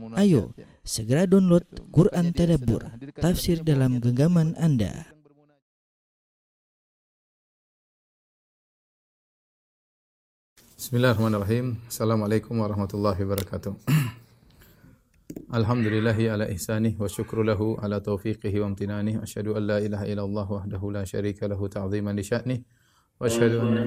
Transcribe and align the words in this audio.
Ayo, 0.00 0.56
segera 0.88 1.28
download 1.28 1.68
Quran 1.92 2.32
Tadabbur, 2.32 2.80
tafsir 3.20 3.60
dalam 3.60 4.00
genggaman 4.00 4.56
Anda. 4.56 5.12
Bismillahirrahmanirrahim. 10.80 11.76
Assalamualaikum 11.92 12.56
warahmatullahi 12.56 13.20
wabarakatuh. 13.20 13.76
Alhamdulillahi 15.60 16.24
ala 16.32 16.48
ihsanih 16.48 16.96
wa 16.96 17.04
syukru 17.04 17.44
lahu 17.44 17.76
ala 17.76 18.00
taufiqihi 18.00 18.64
wa 18.64 18.72
amtinanih. 18.72 19.20
Asyhadu 19.20 19.60
an 19.60 19.76
la 19.76 19.78
ilaha 19.84 20.08
illallah 20.08 20.46
wahdahu 20.48 20.88
la 20.88 21.04
syarika 21.04 21.44
lahu 21.44 21.68
ta'ziman 21.68 22.16
li 22.16 22.24
sya'nih. 22.24 22.64
Wa 23.20 23.28
asyhadu 23.28 23.60
anna 23.60 23.84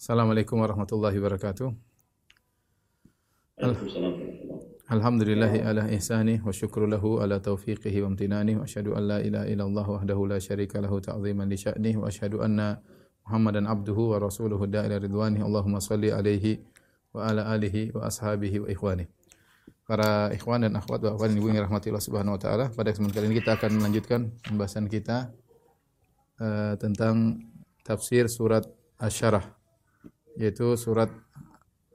Assalamualaikum 0.00 0.56
warahmatullahi 0.56 1.12
wabarakatuh. 1.20 1.76
Alhamdulillahi 4.88 5.60
ala 5.60 5.92
ihsanih 5.92 6.40
wa 6.40 6.56
syukru 6.56 6.88
lahu 6.88 7.20
ala 7.20 7.36
taufiqihi 7.36 8.00
wa 8.00 8.08
amtinanih. 8.08 8.56
Wa 8.56 8.64
asyhadu 8.64 8.96
an 8.96 9.04
la 9.04 9.18
ilaha 9.20 9.44
illallah 9.44 9.84
wahdahu 9.84 10.24
la 10.24 10.40
syarika 10.40 10.80
lahu 10.80 11.04
ta'ziman 11.04 11.44
li 11.52 11.60
sya'nih. 11.60 12.00
Wa 12.00 12.08
asyhadu 12.08 12.40
anna 12.40 12.80
Muhammadan 13.28 13.68
abduhu 13.68 14.16
wa 14.16 14.24
rasuluhu 14.24 14.64
da'ila 14.72 15.04
ridwanih. 15.04 15.44
Allahumma 15.44 15.84
salli 15.84 16.08
alaihi 16.08 16.64
wa 17.12 17.28
ala 17.28 17.52
alihi 17.52 17.92
wa 17.92 18.08
ashabihi 18.08 18.64
wa 18.64 18.72
ikhwanih. 18.72 19.04
Para 19.84 20.32
ikhwan 20.32 20.64
dan 20.64 20.80
akhwat 20.80 21.04
wa 21.04 21.12
akhwan 21.12 21.36
ibu 21.36 21.52
yang 21.52 21.60
rahmati 21.68 21.92
Allah 21.92 22.00
Subhanahu 22.00 22.40
wa 22.40 22.40
taala, 22.40 22.72
pada 22.72 22.88
kesempatan 22.96 23.20
kali 23.20 23.26
ini 23.28 23.36
kita 23.44 23.52
akan 23.52 23.70
melanjutkan 23.76 24.32
pembahasan 24.48 24.88
kita 24.88 25.28
eh, 26.40 26.80
tentang 26.80 27.44
tafsir 27.84 28.32
surat 28.32 28.64
Asy-Syarah 28.96 29.59
yaitu 30.40 30.72
surat 30.80 31.12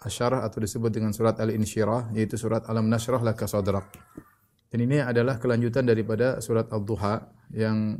Asy-Syarah 0.05 0.45
atau 0.45 0.61
disebut 0.61 0.93
dengan 0.93 1.09
surat 1.17 1.33
Al-Insyirah 1.41 2.13
yaitu 2.13 2.37
surat 2.37 2.61
Alam 2.69 2.85
Nashrah 2.85 3.25
Laka 3.25 3.49
Sadrak. 3.49 3.89
Dan 4.69 4.85
ini 4.85 5.01
adalah 5.01 5.41
kelanjutan 5.41 5.89
daripada 5.89 6.37
surat 6.45 6.69
Ad-Duha 6.69 7.25
yang 7.57 7.97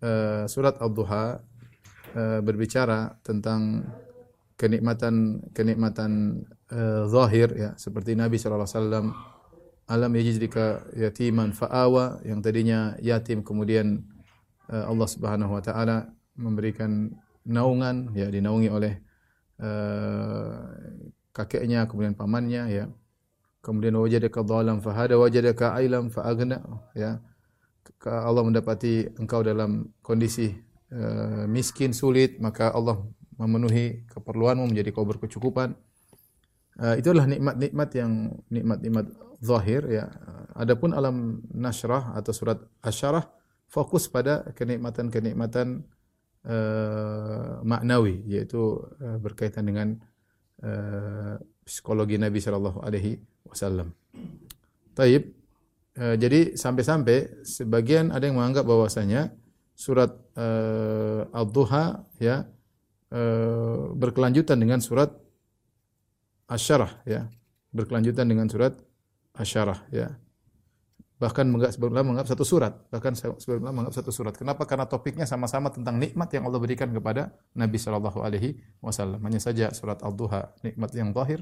eh, 0.00 0.48
surat 0.48 0.80
Ad-Duha 0.80 1.24
eh, 2.16 2.40
berbicara 2.40 3.20
tentang 3.20 3.84
kenikmatan 4.56 5.44
kenikmatan 5.52 6.40
eh, 6.72 7.04
zahir 7.12 7.52
ya 7.52 7.70
seperti 7.76 8.16
Nabi 8.16 8.40
sallallahu 8.40 8.64
alaihi 8.64 8.80
wasallam 8.80 9.06
alam 9.86 10.12
yajidika 10.16 10.82
yatiman 10.96 11.52
fa'awa 11.52 12.24
yang 12.24 12.40
tadinya 12.40 12.96
yatim 13.04 13.44
kemudian 13.44 14.00
eh, 14.72 14.84
Allah 14.84 15.08
Subhanahu 15.08 15.52
wa 15.52 15.62
taala 15.62 16.08
memberikan 16.40 17.12
naungan 17.44 18.16
ya 18.16 18.32
dinaungi 18.32 18.68
oleh 18.72 18.92
eh, 18.96 19.04
kakeknya 21.36 21.84
kemudian 21.84 22.16
pamannya 22.16 22.62
ya. 22.72 22.84
Kemudian 23.60 23.98
wajadaka 23.98 24.46
dhalam 24.46 24.78
fahada 24.78 25.18
wajadaka 25.18 25.74
ailam 25.74 26.08
faaghna 26.08 26.62
ya. 26.94 27.18
Allah 28.06 28.42
mendapati 28.46 29.10
engkau 29.18 29.42
dalam 29.42 29.90
kondisi 30.00 30.54
eh, 30.94 31.44
miskin 31.50 31.90
sulit 31.90 32.38
maka 32.38 32.70
Allah 32.70 33.02
memenuhi 33.36 34.06
keperluanmu 34.06 34.70
menjadi 34.70 34.94
kau 34.94 35.04
berkecukupan. 35.04 35.74
Eh, 36.78 37.02
itu 37.02 37.10
adalah 37.10 37.26
nikmat-nikmat 37.26 37.88
yang 37.98 38.38
nikmat-nikmat 38.48 39.06
zahir 39.42 39.82
ya. 39.90 40.08
Adapun 40.56 40.96
alam 40.96 41.44
nasrah 41.52 42.16
atau 42.16 42.32
surat 42.32 42.62
asyarah 42.80 43.28
fokus 43.66 44.06
pada 44.06 44.46
kenikmatan-kenikmatan 44.54 45.84
eh, 46.46 47.52
maknawi 47.66 48.22
yaitu 48.30 48.78
eh, 49.02 49.18
berkaitan 49.18 49.66
dengan 49.66 49.88
eh, 50.62 51.36
psikologi 51.66 52.16
Nabi 52.16 52.38
sallallahu 52.38 52.80
alaihi 52.86 53.18
wasallam. 53.44 53.90
Taib. 54.94 55.34
Eh, 55.96 56.16
jadi 56.20 56.54
sampai-sampai 56.54 57.44
sebagian 57.44 58.12
ada 58.12 58.28
yang 58.28 58.36
menganggap 58.36 58.68
bahwasanya 58.68 59.32
surat 59.76 60.12
eh, 60.36 61.24
Ad-Duha 61.40 62.04
ya 62.20 62.46
eh, 63.12 63.80
berkelanjutan 63.96 64.56
dengan 64.60 64.80
surat 64.80 65.12
Asyarah 66.46 67.02
ya. 67.08 67.26
Berkelanjutan 67.74 68.28
dengan 68.28 68.46
surat 68.46 68.76
Asyarah 69.34 69.82
ya. 69.90 70.14
Bahkan 71.16 71.48
sebenarnya 71.72 72.04
menganggap 72.04 72.28
satu 72.28 72.44
surat, 72.44 72.76
bahkan 72.92 73.16
sebenarnya 73.16 73.72
menganggap 73.72 73.96
satu 73.96 74.12
surat. 74.12 74.36
Kenapa? 74.36 74.68
Karena 74.68 74.84
topiknya 74.84 75.24
sama-sama 75.24 75.72
tentang 75.72 75.96
nikmat 75.96 76.28
yang 76.28 76.44
Allah 76.44 76.60
berikan 76.60 76.92
kepada 76.92 77.32
Nabi 77.56 77.80
sallallahu 77.80 78.20
alaihi 78.20 78.60
wasallam. 78.84 79.16
Hanya 79.24 79.40
saja 79.40 79.72
surat 79.72 80.04
Al-Duha 80.04 80.52
nikmat 80.60 80.92
yang 80.92 81.16
zahir, 81.16 81.40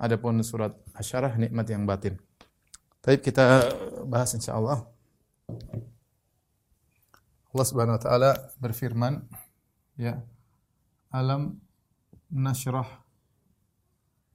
adapun 0.00 0.40
surat 0.40 0.72
Asyarah 0.96 1.36
nikmat 1.36 1.68
yang 1.68 1.84
batin. 1.84 2.16
Baik 3.04 3.20
kita 3.20 3.68
bahas 4.08 4.32
insyaallah. 4.32 4.80
Allah 7.52 7.66
Subhanahu 7.68 8.00
wa 8.00 8.02
taala 8.02 8.30
berfirman 8.56 9.28
ya 10.00 10.24
alam 11.12 11.60
nashrah 12.32 12.88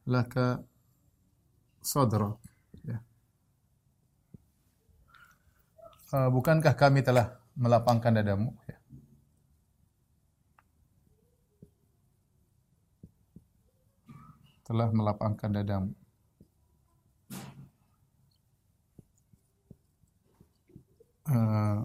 laka 0.05 0.61
sadrak 1.81 2.37
ya. 2.85 3.01
Uh, 5.81 5.96
bukankah 6.11 6.73
kami 6.79 7.03
telah 7.03 7.35
melapangkan 7.57 8.11
dadamu 8.15 8.55
ya. 8.67 8.77
telah 14.67 14.87
melapangkan 14.91 15.51
dadamu 15.51 15.91
Uh, 21.27 21.83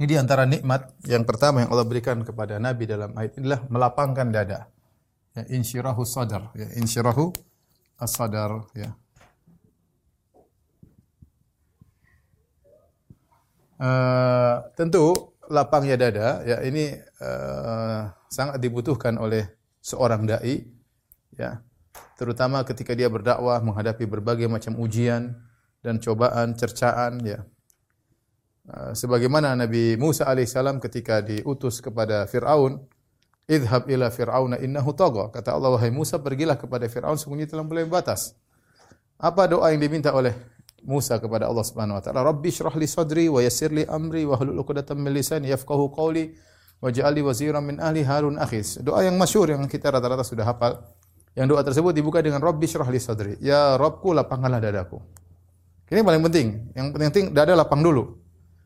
ini 0.00 0.08
di 0.08 0.16
antara 0.16 0.48
nikmat 0.48 0.96
yang 1.04 1.28
pertama 1.28 1.60
yang 1.60 1.68
Allah 1.68 1.84
berikan 1.84 2.24
kepada 2.24 2.56
Nabi 2.56 2.88
dalam 2.88 3.12
ayat 3.12 3.36
inilah 3.36 3.60
melapangkan 3.68 4.32
dada. 4.32 4.72
Ya, 5.36 5.44
insyirahu 5.52 6.08
sadar, 6.08 6.48
ya, 6.56 6.72
insyirahu 6.80 7.28
as-sadar, 8.00 8.64
ya. 8.72 8.96
Uh, 13.80 14.60
tentu 14.76 15.32
lapangnya 15.48 15.96
dada, 15.96 16.44
ya 16.44 16.60
ini 16.60 16.92
uh, 17.24 18.12
sangat 18.28 18.60
dibutuhkan 18.60 19.16
oleh 19.16 19.48
seorang 19.80 20.28
dai, 20.28 20.68
ya. 21.32 21.64
Terutama 22.20 22.60
ketika 22.68 22.92
dia 22.92 23.08
berdakwah 23.08 23.56
menghadapi 23.64 24.04
berbagai 24.04 24.52
macam 24.52 24.76
ujian 24.76 25.32
dan 25.80 25.96
cobaan, 25.96 26.52
cercaan, 26.60 27.24
ya. 27.24 27.40
Uh, 28.68 28.92
sebagaimana 28.92 29.56
Nabi 29.56 29.96
Musa 29.96 30.28
alaihissalam 30.28 30.76
ketika 30.84 31.24
diutus 31.24 31.80
kepada 31.80 32.28
Fir'aun, 32.28 32.84
Idhab 33.48 33.88
ila 33.88 34.12
Fir'auna 34.12 34.60
innahu 34.60 34.92
tagha. 34.92 35.32
Kata 35.32 35.56
Allah, 35.56 35.72
wahai 35.74 35.88
Musa, 35.88 36.20
pergilah 36.20 36.60
kepada 36.60 36.84
Fir'aun, 36.84 37.16
sungguhnya 37.16 37.48
telah 37.48 37.64
melampaui 37.64 37.88
batas. 37.88 38.36
Apa 39.16 39.48
doa 39.48 39.72
yang 39.72 39.80
diminta 39.80 40.12
oleh 40.12 40.36
Musa 40.84 41.20
kepada 41.20 41.46
Allah 41.46 41.64
Subhanahu 41.64 41.98
wa 41.98 42.02
taala? 42.02 42.20
Rabbi 42.24 42.48
shrah 42.48 42.74
li 42.76 42.88
sadri 42.88 43.26
wa 43.28 43.40
yassir 43.44 43.70
li 43.70 43.84
amri 43.84 44.24
wa 44.24 44.36
hlul 44.40 44.60
'uqdatam 44.60 44.96
min 45.00 45.12
lisani 45.12 45.52
yafqahu 45.52 45.92
qawli 45.92 46.32
waj'al 46.80 47.12
li 47.12 47.22
waziran 47.24 47.60
min 47.64 47.76
ahli 47.80 48.04
Harun 48.04 48.40
akhis. 48.40 48.80
Doa 48.80 49.04
yang 49.04 49.20
masyhur 49.20 49.48
yang 49.48 49.64
kita 49.68 49.92
rata-rata 49.92 50.24
sudah 50.24 50.48
hafal. 50.48 50.80
Yang 51.36 51.46
doa 51.54 51.62
tersebut 51.62 51.92
dibuka 51.94 52.18
dengan 52.24 52.40
Rabbi 52.42 52.66
shrah 52.66 52.88
li 52.88 53.00
sadri. 53.00 53.36
Ya 53.38 53.76
Rabbku 53.76 54.10
lapangkanlah 54.16 54.58
dadaku. 54.58 54.98
Ini 55.90 56.06
paling 56.06 56.22
penting. 56.30 56.46
Yang 56.72 56.86
penting 56.94 57.24
dada 57.34 57.58
lapang 57.58 57.82
dulu. 57.82 58.14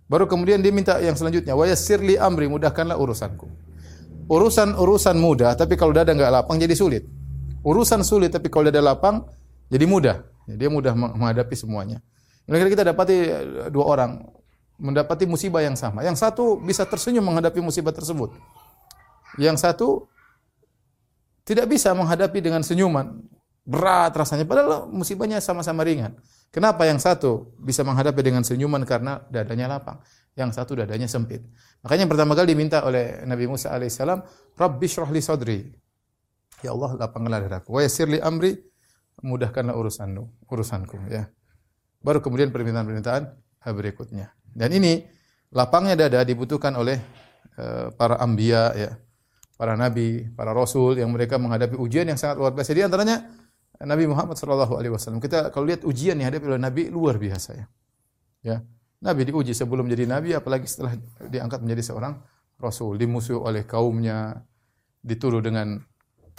Baru 0.05 0.29
kemudian 0.29 0.61
dia 0.61 0.69
minta 0.69 1.01
yang 1.01 1.17
selanjutnya, 1.17 1.57
wa 1.57 1.65
yassir 1.65 1.97
li 1.97 2.21
amri, 2.21 2.45
mudahkanlah 2.45 3.01
urusanku. 3.01 3.49
Urusan-urusan 4.29 5.17
mudah, 5.17 5.57
tapi 5.57 5.81
kalau 5.81 5.97
dada 5.97 6.13
enggak 6.13 6.29
lapang 6.29 6.61
jadi 6.61 6.77
sulit. 6.77 7.09
Urusan 7.65 8.05
sulit, 8.05 8.29
tapi 8.29 8.53
kalau 8.53 8.69
dada 8.69 8.85
lapang 8.85 9.25
jadi 9.73 9.89
mudah. 9.89 10.21
Ya, 10.45 10.55
dia 10.61 10.69
mudah 10.69 10.93
menghadapi 10.93 11.57
semuanya. 11.57 12.05
Kira-kira 12.45 12.71
kita 12.71 12.85
dapati 12.85 13.17
eh, 13.17 13.69
dua 13.73 13.85
orang 13.89 14.11
mendapati 14.77 15.25
musibah 15.25 15.65
yang 15.65 15.79
sama. 15.79 16.05
Yang 16.05 16.21
satu 16.21 16.61
bisa 16.61 16.85
tersenyum 16.85 17.25
menghadapi 17.25 17.63
musibah 17.63 17.95
tersebut. 17.95 18.35
Yang 19.41 19.57
satu 19.65 19.89
tidak 21.45 21.69
bisa 21.71 21.93
menghadapi 21.93 22.41
dengan 22.41 22.61
senyuman. 22.65 23.21
Berat 23.65 24.13
rasanya 24.13 24.45
padahal 24.45 24.93
musibahnya 24.93 25.41
sama-sama 25.41 25.85
ringan. 25.89 26.13
Kenapa 26.53 26.85
yang 26.87 27.01
satu 27.01 27.57
bisa 27.59 27.83
menghadapi 27.83 28.21
dengan 28.23 28.47
senyuman 28.47 28.85
karena 28.87 29.25
dadanya 29.27 29.67
lapang, 29.67 29.99
yang 30.39 30.55
satu 30.55 30.79
dadanya 30.79 31.11
sempit. 31.11 31.43
Makanya 31.83 32.07
yang 32.07 32.13
pertama 32.15 32.39
kali 32.39 32.55
diminta 32.55 32.87
oleh 32.87 33.27
Nabi 33.27 33.51
Musa 33.51 33.75
alaihissalam, 33.75 34.23
Rabbi 34.55 34.87
shrah 34.87 35.11
li 35.11 35.19
sadri. 35.19 35.61
Ya 36.63 36.71
Allah, 36.71 36.95
lapangkanlah 36.95 37.41
dadaku. 37.51 37.75
Wa 37.75 37.81
yassir 37.83 38.07
li 38.07 38.23
amri, 38.23 38.55
mudahkanlah 39.25 39.73
urusanmu, 39.73 40.45
urusanku 40.45 41.09
ya. 41.09 41.33
Baru 42.05 42.21
kemudian 42.21 42.53
permintaan-permintaan 42.53 43.33
berikutnya. 43.73 44.37
Dan 44.45 44.77
ini 44.77 45.09
lapangnya 45.49 46.05
dada 46.05 46.21
dibutuhkan 46.21 46.77
oleh 46.77 47.01
uh, 47.57 47.89
para 47.97 48.21
ambia 48.21 48.77
ya. 48.77 48.93
para 49.55 49.79
nabi, 49.79 50.29
para 50.35 50.51
rasul 50.51 50.99
yang 50.99 51.09
mereka 51.15 51.39
menghadapi 51.39 51.79
ujian 51.79 52.05
yang 52.05 52.19
sangat 52.19 52.37
luar 52.37 52.53
biasa. 52.53 52.75
Di 52.75 52.83
antaranya 52.85 53.23
Nabi 53.83 54.05
Muhammad 54.11 54.35
sallallahu 54.35 54.75
alaihi 54.79 54.93
wasallam. 54.93 55.23
Kita 55.23 55.55
kalau 55.55 55.67
lihat 55.71 55.87
ujian 55.87 56.19
yang 56.19 56.31
dihadapi 56.31 56.45
oleh 56.47 56.61
nabi 56.61 56.83
luar 56.91 57.19
biasa 57.19 57.51
ya. 57.55 57.67
Ya. 58.45 58.57
Nabi 58.99 59.31
diuji 59.31 59.55
sebelum 59.55 59.87
menjadi 59.87 60.05
nabi 60.11 60.35
apalagi 60.35 60.67
setelah 60.67 60.99
diangkat 61.27 61.63
menjadi 61.63 61.93
seorang 61.93 62.19
rasul, 62.59 62.99
dimusuhi 62.99 63.39
oleh 63.39 63.63
kaumnya, 63.67 64.43
dituduh 65.05 65.43
dengan 65.45 65.83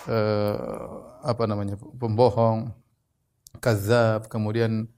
uh, 0.07 0.86
apa 1.24 1.44
namanya? 1.47 1.80
pembohong, 1.80 2.71
kazab, 3.63 4.27
kemudian 4.27 4.92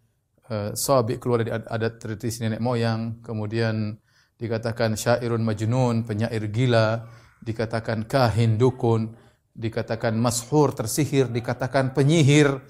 uh, 0.50 0.74
sabi 0.74 1.22
keluar 1.22 1.46
dari 1.46 1.54
adat 1.54 2.02
tradisi 2.02 2.42
nenek 2.42 2.62
moyang, 2.62 3.22
kemudian 3.22 3.98
dikatakan 4.38 4.98
syairun 4.98 5.42
majnun, 5.42 6.06
penyair 6.06 6.44
gila, 6.50 7.06
dikatakan 7.42 8.06
kahin 8.10 8.58
dukun, 8.58 9.14
dikatakan 9.54 10.14
mashur 10.18 10.74
tersihir, 10.74 11.30
dikatakan 11.30 11.94
penyihir. 11.94 12.62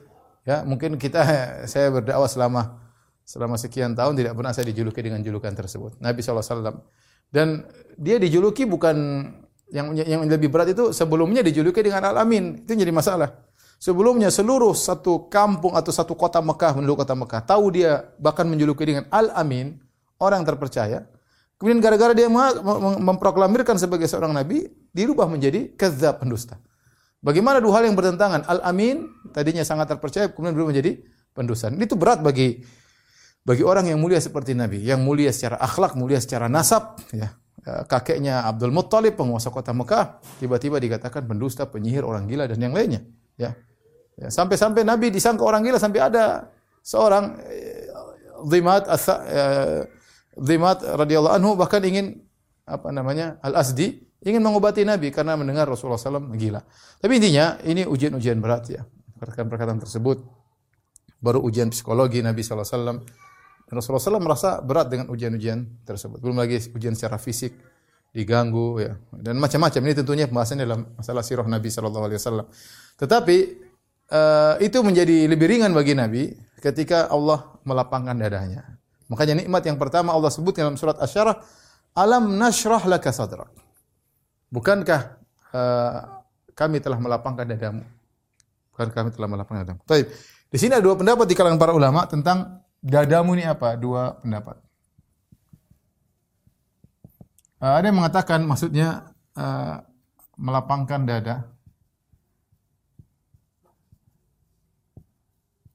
Ya, 0.47 0.63
mungkin 0.63 0.95
kita 0.95 1.23
saya 1.71 1.91
berdakwah 1.91 2.27
selama 2.27 2.87
Selama 3.27 3.59
sekian 3.59 3.91
tahun 3.91 4.15
tidak 4.15 4.39
pernah 4.39 4.55
saya 4.55 4.71
dijuluki 4.71 5.03
dengan 5.03 5.19
julukan 5.19 5.51
tersebut. 5.51 5.99
Nabi 5.99 6.23
SAW. 6.23 6.79
Dan 7.27 7.67
dia 7.99 8.15
dijuluki 8.23 8.63
bukan 8.63 8.95
yang 9.71 9.91
yang 9.95 10.21
lebih 10.23 10.47
berat 10.47 10.71
itu 10.71 10.95
sebelumnya 10.95 11.43
dijuluki 11.43 11.83
dengan 11.83 12.07
Al-Amin. 12.13 12.63
Itu 12.63 12.75
jadi 12.75 12.93
masalah. 12.93 13.47
Sebelumnya 13.77 14.33
seluruh 14.33 14.73
satu 14.73 15.29
kampung 15.29 15.77
atau 15.77 15.93
satu 15.93 16.17
kota 16.17 16.41
Mekah 16.41 16.81
menuju 16.81 16.97
kota 16.97 17.13
Mekah 17.13 17.45
tahu 17.45 17.69
dia 17.69 18.09
bahkan 18.17 18.49
menjuluki 18.49 18.89
dengan 18.89 19.05
Al-Amin, 19.13 19.77
orang 20.17 20.41
terpercaya. 20.41 21.05
Kemudian 21.57 21.81
gara-gara 21.81 22.13
dia 22.13 22.29
memproklamirkan 23.01 23.81
sebagai 23.81 24.05
seorang 24.05 24.29
nabi, 24.29 24.69
dirubah 24.93 25.25
menjadi 25.25 25.73
kezab 25.73 26.21
pendusta. 26.21 26.61
Bagaimana 27.17 27.57
dua 27.57 27.81
hal 27.81 27.89
yang 27.89 27.97
bertentangan? 27.97 28.45
Al-Amin 28.45 29.09
tadinya 29.33 29.65
sangat 29.65 29.89
terpercaya, 29.89 30.29
kemudian 30.29 30.53
berubah 30.53 30.69
menjadi 30.73 31.01
pendusta. 31.33 31.73
Itu 31.73 31.97
berat 31.97 32.21
bagi 32.21 32.61
bagi 33.41 33.63
orang 33.65 33.89
yang 33.89 33.97
mulia 33.97 34.21
seperti 34.21 34.53
Nabi, 34.53 34.85
yang 34.85 35.01
mulia 35.01 35.33
secara 35.33 35.57
akhlak, 35.57 35.95
mulia 35.97 36.21
secara 36.21 36.45
nasab, 36.51 36.99
ya. 37.15 37.33
Ya 37.67 37.83
kakeknya 37.83 38.47
Abdul 38.47 38.71
Muttalib, 38.71 39.19
penguasa 39.19 39.51
kota 39.51 39.75
Mekah, 39.75 40.23
tiba-tiba 40.39 40.79
dikatakan 40.79 41.27
pendusta, 41.27 41.67
penyihir, 41.67 42.07
orang 42.07 42.23
gila 42.23 42.47
dan 42.47 42.63
yang 42.63 42.71
lainnya, 42.71 43.03
ya. 43.35 43.51
ya 44.15 44.31
sampai-sampai 44.31 44.87
Nabi 44.87 45.11
disangka 45.11 45.43
orang 45.43 45.67
gila 45.67 45.75
sampai 45.75 45.99
ada 45.99 46.47
seorang 46.79 47.35
eh, 47.43 47.83
Zimat 50.37 50.85
radhiyallahu 50.85 51.33
anhu 51.33 51.57
bahkan 51.57 51.81
ingin 51.81 52.21
apa 52.69 52.93
namanya 52.93 53.41
Al-Asdi 53.41 54.05
ingin 54.21 54.41
mengobati 54.41 54.85
Nabi 54.85 55.09
karena 55.09 55.33
mendengar 55.33 55.65
Rasulullah 55.65 55.97
SAW 55.97 56.29
gila. 56.37 56.61
Tapi 57.01 57.11
intinya 57.17 57.57
ini 57.65 57.89
ujian-ujian 57.89 58.37
berat 58.37 58.69
ya. 58.69 58.85
Perkataan-perkataan 59.17 59.81
tersebut 59.81 60.21
baru 61.17 61.41
ujian 61.41 61.73
psikologi 61.73 62.21
Nabi 62.21 62.45
SAW 63.67 63.99
Rasulullah 63.99 64.19
SAW 64.19 64.23
merasa 64.23 64.49
berat 64.63 64.87
dengan 64.87 65.11
ujian-ujian 65.11 65.83
tersebut. 65.83 66.23
Belum 66.23 66.39
lagi 66.39 66.55
ujian 66.71 66.95
secara 66.95 67.19
fisik, 67.19 67.51
diganggu 68.15 68.79
ya 68.79 68.95
dan 69.11 69.35
macam-macam. 69.37 69.81
Ini 69.83 69.93
tentunya 69.93 70.25
pembahasan 70.25 70.63
dalam 70.63 70.87
masalah 70.95 71.21
sirah 71.21 71.43
Nabi 71.43 71.67
Shallallahu 71.67 72.05
Alaihi 72.07 72.19
Wasallam. 72.19 72.47
Tetapi 72.95 73.37
uh, 74.11 74.55
itu 74.63 74.77
menjadi 74.79 75.27
lebih 75.27 75.47
ringan 75.51 75.75
bagi 75.75 75.93
Nabi 75.93 76.31
ketika 76.63 77.11
Allah 77.11 77.43
melapangkan 77.67 78.15
dadanya. 78.15 78.63
Makanya 79.11 79.43
nikmat 79.43 79.63
yang 79.63 79.75
pertama 79.79 80.11
Allah 80.15 80.31
sebut 80.31 80.55
dalam 80.55 80.75
surat 80.75 80.99
Asy-Syarah, 80.99 81.39
"Alam 81.95 82.35
nashrah 82.35 82.83
laka 82.87 83.11
sadrak." 83.11 83.51
Bukankah 84.47 85.19
uh, 85.51 86.23
kami 86.55 86.79
telah 86.79 86.99
melapangkan 86.99 87.43
dadamu? 87.47 87.83
Bukan 88.71 88.87
kami 88.95 89.09
telah 89.11 89.27
melapangkan 89.27 89.61
dadamu. 89.63 89.81
Baik. 89.83 90.07
Di 90.47 90.55
sini 90.55 90.71
ada 90.75 90.83
dua 90.83 90.95
pendapat 90.95 91.27
di 91.27 91.35
kalangan 91.35 91.59
para 91.59 91.75
ulama 91.75 92.07
tentang 92.07 92.63
dadamu 92.81 93.37
ini 93.37 93.45
apa? 93.45 93.77
Dua 93.77 94.17
pendapat. 94.21 94.57
Uh, 97.57 97.73
ada 97.73 97.89
yang 97.89 97.97
mengatakan 97.97 98.45
maksudnya 98.45 99.13
uh, 99.33 99.81
melapangkan 100.37 101.01
dada. 101.09 101.35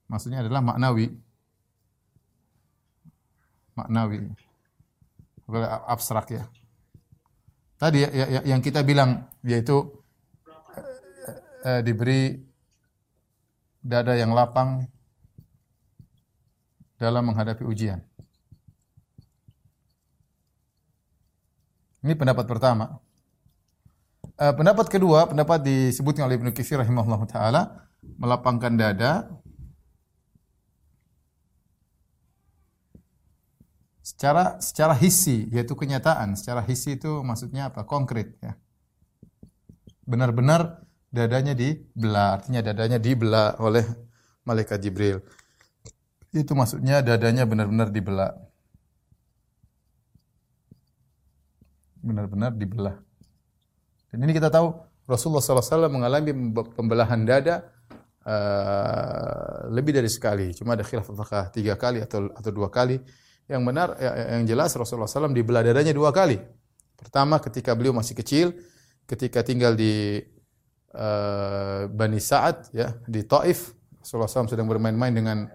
Maksudnya 0.06 0.46
adalah 0.46 0.62
maknawi. 0.62 1.10
Maknawi. 3.75 4.31
Abstrak 5.88 6.31
ya. 6.31 6.44
Tadi 7.82 8.06
ya, 8.06 8.10
ya, 8.14 8.26
ya, 8.38 8.40
yang 8.46 8.62
kita 8.62 8.87
bilang 8.87 9.26
yaitu 9.43 9.82
uh, 9.82 10.87
uh, 11.66 11.81
diberi 11.82 12.38
dada 13.82 14.14
yang 14.14 14.31
lapang 14.31 14.87
dalam 17.02 17.26
menghadapi 17.26 17.66
ujian. 17.66 17.99
Ini 22.06 22.14
pendapat 22.14 22.46
pertama. 22.46 23.02
Uh, 24.38 24.54
pendapat 24.54 24.87
kedua, 24.87 25.26
pendapat 25.26 25.66
disebutkan 25.66 26.31
oleh 26.31 26.38
Ibnu 26.38 26.54
Katsir 26.54 26.78
rahimahullah 26.78 27.22
taala 27.26 27.62
melapangkan 28.19 28.75
dada 28.75 29.31
secara 34.02 34.58
secara 34.58 34.94
hisi 34.98 35.46
yaitu 35.55 35.78
kenyataan. 35.78 36.34
Secara 36.34 36.62
hisi 36.66 36.98
itu 36.98 37.22
maksudnya 37.22 37.70
apa? 37.70 37.87
Konkret 37.87 38.34
ya. 38.43 38.58
Benar-benar 40.02 40.82
dadanya 41.14 41.55
dibelah, 41.55 42.43
artinya 42.43 42.66
dadanya 42.66 42.98
dibelah 42.98 43.55
oleh 43.62 43.87
malaikat 44.43 44.82
Jibril. 44.82 45.22
Itu 46.32 46.56
maksudnya 46.56 47.05
dadanya 47.05 47.44
benar-benar 47.44 47.93
dibelah. 47.93 48.32
Benar-benar 52.00 52.56
dibelah. 52.56 52.96
Dan 54.08 54.25
ini 54.25 54.32
kita 54.32 54.49
tahu 54.49 54.73
Rasulullah 55.05 55.44
SAW 55.44 55.93
mengalami 55.93 56.32
pembelahan 56.73 57.20
dada 57.29 57.69
uh, 58.25 59.69
lebih 59.69 59.93
dari 59.93 60.08
sekali. 60.08 60.56
Cuma 60.56 60.73
ada 60.73 60.82
khilaf 60.88 61.12
apakah 61.12 61.52
tiga 61.52 61.76
kali 61.76 62.00
atau 62.00 62.32
atau 62.32 62.50
dua 62.50 62.73
kali. 62.73 62.96
Yang 63.44 63.62
benar, 63.69 63.88
ya, 64.00 64.11
ya, 64.17 64.25
yang 64.40 64.44
jelas 64.49 64.73
Rasulullah 64.73 65.11
SAW 65.11 65.37
dibelah 65.37 65.61
dadanya 65.61 65.93
dua 65.93 66.14
kali. 66.14 66.40
Pertama 66.96 67.43
ketika 67.43 67.76
beliau 67.76 67.93
masih 67.93 68.17
kecil, 68.17 68.56
ketika 69.05 69.44
tinggal 69.44 69.76
di 69.76 70.23
uh, 70.96 71.90
Bani 71.93 72.23
Sa'ad 72.23 72.73
ya 72.73 72.94
di 73.05 73.26
Taif, 73.26 73.74
Rasulullah 74.01 74.31
SAW 74.31 74.48
sedang 74.48 74.70
bermain-main 74.70 75.12
dengan 75.12 75.51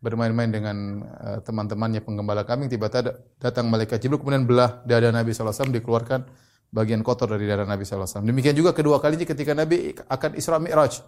bermain-main 0.00 0.48
dengan 0.48 1.04
uh, 1.04 1.38
teman-temannya 1.44 2.00
penggembala 2.00 2.48
kambing 2.48 2.72
tiba-tiba 2.72 3.20
datang 3.36 3.68
malaikat 3.68 4.00
Jibril 4.00 4.16
kemudian 4.16 4.48
belah 4.48 4.80
dada 4.88 5.12
Nabi 5.12 5.36
SAW 5.36 5.68
dikeluarkan 5.68 6.24
bagian 6.72 7.04
kotor 7.04 7.36
dari 7.36 7.44
dada 7.44 7.68
Nabi 7.68 7.84
SAW. 7.84 8.24
Demikian 8.24 8.56
juga 8.56 8.72
kedua 8.72 8.96
kalinya 9.02 9.28
ketika 9.28 9.52
Nabi 9.52 9.92
akan 10.08 10.30
Isra 10.40 10.56
Mi'raj. 10.56 11.04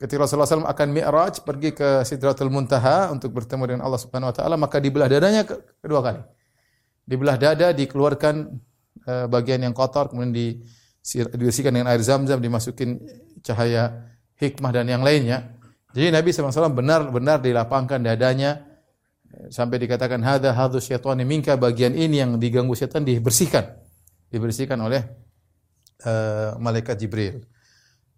Ketika 0.00 0.24
Rasulullah 0.24 0.48
SAW 0.48 0.66
akan 0.66 0.88
Mi'raj 0.90 1.44
pergi 1.44 1.70
ke 1.76 2.02
Sidratul 2.08 2.50
Muntaha 2.50 3.12
untuk 3.12 3.36
bertemu 3.36 3.76
dengan 3.76 3.82
Allah 3.86 4.00
Subhanahu 4.00 4.32
wa 4.32 4.36
taala 4.36 4.56
maka 4.58 4.82
dibelah 4.82 5.06
dadanya 5.06 5.46
kedua 5.78 6.00
kali. 6.02 6.20
Dibelah 7.04 7.36
dada 7.38 7.70
dikeluarkan 7.76 8.34
uh, 9.06 9.26
bagian 9.30 9.62
yang 9.62 9.76
kotor 9.76 10.10
kemudian 10.10 10.34
dibersihkan 11.30 11.70
dengan 11.70 11.94
air 11.94 12.02
zam-zam 12.02 12.42
dimasukin 12.42 12.98
cahaya 13.44 14.10
hikmah 14.40 14.72
dan 14.72 14.88
yang 14.88 15.04
lainnya 15.04 15.59
jadi 15.90 16.14
Nabi 16.14 16.30
SAW 16.30 16.70
benar-benar 16.70 17.42
dilapangkan 17.42 17.98
dadanya 17.98 18.70
sampai 19.50 19.78
dikatakan 19.82 20.22
hadza 20.22 20.54
hadzu 20.54 20.78
syaitani 20.78 21.26
minka 21.26 21.54
bagian 21.54 21.94
ini 21.94 22.22
yang 22.22 22.38
diganggu 22.38 22.74
setan 22.78 23.02
dibersihkan. 23.02 23.78
Dibersihkan 24.30 24.78
oleh 24.78 25.02
uh, 26.06 26.54
malaikat 26.62 26.94
Jibril. 26.98 27.42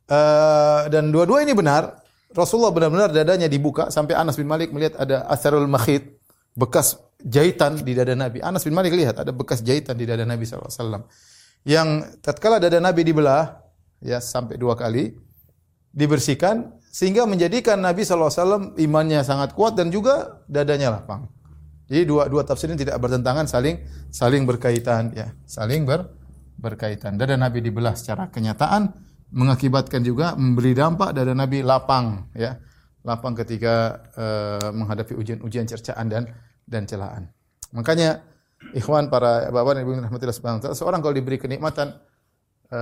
Uh, 0.04 0.88
dan 0.92 1.08
dua-dua 1.08 1.40
ini 1.44 1.56
benar. 1.56 2.04
Rasulullah 2.32 2.72
benar-benar 2.72 3.12
dadanya 3.12 3.44
dibuka 3.44 3.92
sampai 3.92 4.16
Anas 4.16 4.40
bin 4.40 4.48
Malik 4.48 4.72
melihat 4.72 4.96
ada 4.96 5.28
asarul 5.28 5.68
makhit, 5.68 6.16
bekas 6.56 6.96
jahitan 7.20 7.76
di 7.76 7.92
dada 7.92 8.16
Nabi. 8.16 8.40
Anas 8.40 8.64
bin 8.64 8.72
Malik 8.72 8.96
lihat 8.96 9.20
ada 9.20 9.36
bekas 9.36 9.60
jahitan 9.60 10.00
di 10.00 10.08
dada 10.08 10.24
Nabi 10.24 10.48
SAW. 10.48 11.04
Yang 11.68 11.88
tatkala 12.24 12.56
dada 12.56 12.80
Nabi 12.80 13.04
dibelah, 13.04 13.60
ya 14.00 14.16
sampai 14.16 14.56
dua 14.56 14.72
kali, 14.80 15.12
dibersihkan, 15.92 16.72
sehingga 16.92 17.24
menjadikan 17.24 17.80
Nabi 17.80 18.04
SAW 18.04 18.76
imannya 18.76 19.24
sangat 19.24 19.56
kuat 19.56 19.72
dan 19.80 19.88
juga 19.88 20.44
dadanya 20.44 21.00
lapang. 21.00 21.24
Jadi 21.88 22.04
dua 22.04 22.28
dua 22.28 22.44
tafsir 22.44 22.68
ini 22.68 22.84
tidak 22.84 23.00
bertentangan, 23.00 23.48
saling 23.48 23.80
saling 24.12 24.44
berkaitan 24.44 25.12
ya, 25.16 25.32
saling 25.48 25.88
ber, 25.88 26.12
berkaitan. 26.60 27.16
Dada 27.16 27.34
Nabi 27.40 27.64
dibelah 27.64 27.96
secara 27.96 28.28
kenyataan 28.28 28.92
mengakibatkan 29.32 30.04
juga 30.04 30.36
memberi 30.36 30.76
dampak 30.76 31.16
dada 31.16 31.32
Nabi 31.32 31.64
lapang 31.64 32.28
ya. 32.36 32.60
Lapang 33.02 33.34
ketika 33.34 33.98
uh, 34.14 34.70
menghadapi 34.70 35.18
ujian-ujian 35.18 35.66
cercaan 35.66 36.06
dan 36.06 36.22
dan 36.62 36.86
celaan. 36.86 37.26
Makanya 37.74 38.22
ikhwan 38.70 39.10
para 39.10 39.50
bapak 39.50 39.74
dan 39.74 39.82
ibu 39.82 39.92
rahmatillah 39.98 40.36
subhanahu 40.36 40.70
wa 40.70 40.76
seorang 40.76 41.02
kalau 41.02 41.10
diberi 41.16 41.34
kenikmatan 41.40 41.98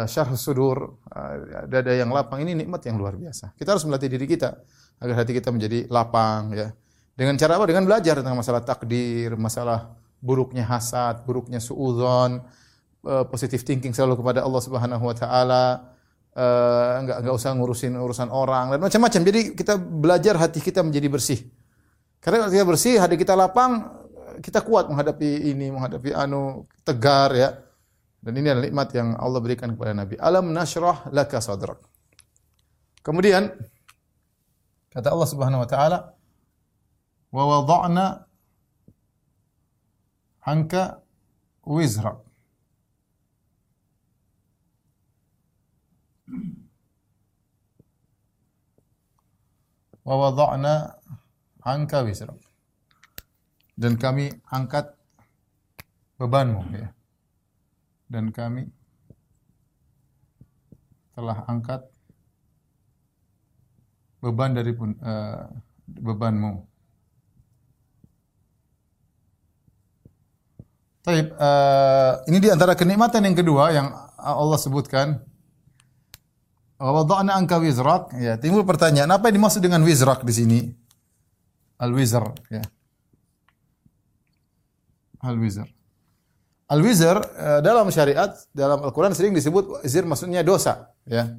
syarh 0.07 0.39
sudur, 0.39 1.03
uh, 1.11 1.67
dada 1.67 1.91
yang 1.91 2.15
lapang 2.15 2.47
ini 2.47 2.55
nikmat 2.55 2.87
yang 2.87 2.95
luar 2.95 3.19
biasa. 3.19 3.59
Kita 3.59 3.75
harus 3.75 3.83
melatih 3.83 4.07
diri 4.07 4.27
kita 4.31 4.55
agar 5.03 5.27
hati 5.27 5.35
kita 5.35 5.51
menjadi 5.51 5.91
lapang 5.91 6.55
ya. 6.55 6.71
Dengan 7.19 7.35
cara 7.35 7.59
apa? 7.59 7.67
Dengan 7.67 7.85
belajar 7.85 8.23
tentang 8.23 8.39
masalah 8.39 8.63
takdir, 8.63 9.35
masalah 9.35 9.99
buruknya 10.23 10.63
hasad, 10.63 11.27
buruknya 11.27 11.59
suudzon, 11.59 12.41
uh, 13.03 13.25
positive 13.27 13.67
thinking 13.67 13.91
selalu 13.91 14.23
kepada 14.23 14.47
Allah 14.47 14.63
Subhanahu 14.63 15.05
wa 15.05 15.17
taala. 15.17 15.67
Enggak 16.31 17.27
enggak 17.27 17.35
usah 17.35 17.51
ngurusin 17.59 17.99
urusan 17.99 18.31
orang 18.31 18.71
dan 18.71 18.79
macam-macam. 18.79 19.21
Jadi 19.27 19.41
kita 19.59 19.75
belajar 19.77 20.39
hati 20.39 20.63
kita 20.63 20.81
menjadi 20.81 21.11
bersih. 21.11 21.43
Karena 22.23 22.47
kalau 22.47 22.53
kita 22.55 22.65
bersih, 22.65 22.95
hati 23.03 23.19
kita 23.19 23.35
lapang, 23.35 23.91
kita 24.39 24.63
kuat 24.63 24.87
menghadapi 24.87 25.51
ini, 25.51 25.75
menghadapi 25.75 26.15
anu 26.15 26.65
tegar 26.87 27.35
ya. 27.35 27.59
Dan 28.21 28.37
ini 28.37 28.53
adalah 28.53 28.69
nikmat 28.69 28.89
yang 28.93 29.17
Allah 29.17 29.41
berikan 29.41 29.73
kepada 29.73 29.97
Nabi. 29.97 30.21
Alam 30.21 30.53
nashrah 30.53 31.09
laka 31.09 31.41
sadrak. 31.41 31.81
Kemudian 33.01 33.49
kata 34.93 35.09
Allah 35.09 35.29
Subhanahu 35.29 35.65
wa 35.65 35.69
taala, 35.69 35.99
"Wa 37.33 37.45
wada'na 37.49 38.29
anka 40.45 41.01
wizrak." 41.65 42.21
Wa 50.05 50.15
wada'na 50.29 50.75
anka. 51.65 52.05
Dan 53.81 53.97
kami 53.97 54.29
angkat 54.53 54.93
bebanmu 56.21 56.69
ya 56.77 56.93
dan 58.11 58.35
kami 58.35 58.67
telah 61.15 61.47
angkat 61.47 61.87
beban 64.19 64.53
dari 64.53 64.75
uh, 64.75 65.47
bebanmu. 65.87 66.67
Taib, 71.01 71.33
uh, 71.33 72.21
ini 72.29 72.39
di 72.45 72.53
antara 72.53 72.77
kenikmatan 72.77 73.25
yang 73.25 73.37
kedua 73.39 73.73
yang 73.73 73.89
Allah 74.21 74.59
sebutkan. 74.61 75.17
Wada'na 76.81 77.37
angka 77.37 77.61
wizrak. 77.61 78.13
Ya, 78.17 78.37
timbul 78.41 78.65
pertanyaan, 78.65 79.09
apa 79.13 79.29
yang 79.29 79.41
dimaksud 79.41 79.61
dengan 79.61 79.85
wizrak 79.85 80.25
di 80.25 80.33
sini? 80.33 80.61
Al-wizr, 81.81 82.25
ya. 82.53 82.65
Al-wizr. 85.25 85.80
Al-wizr 86.71 87.19
uh, 87.19 87.59
dalam 87.59 87.91
syariat 87.91 88.31
dalam 88.55 88.79
Al-Qur'an 88.87 89.11
sering 89.11 89.35
disebut 89.35 89.83
zir 89.83 90.07
maksudnya 90.07 90.47
dosa, 90.47 90.95
ya. 91.03 91.35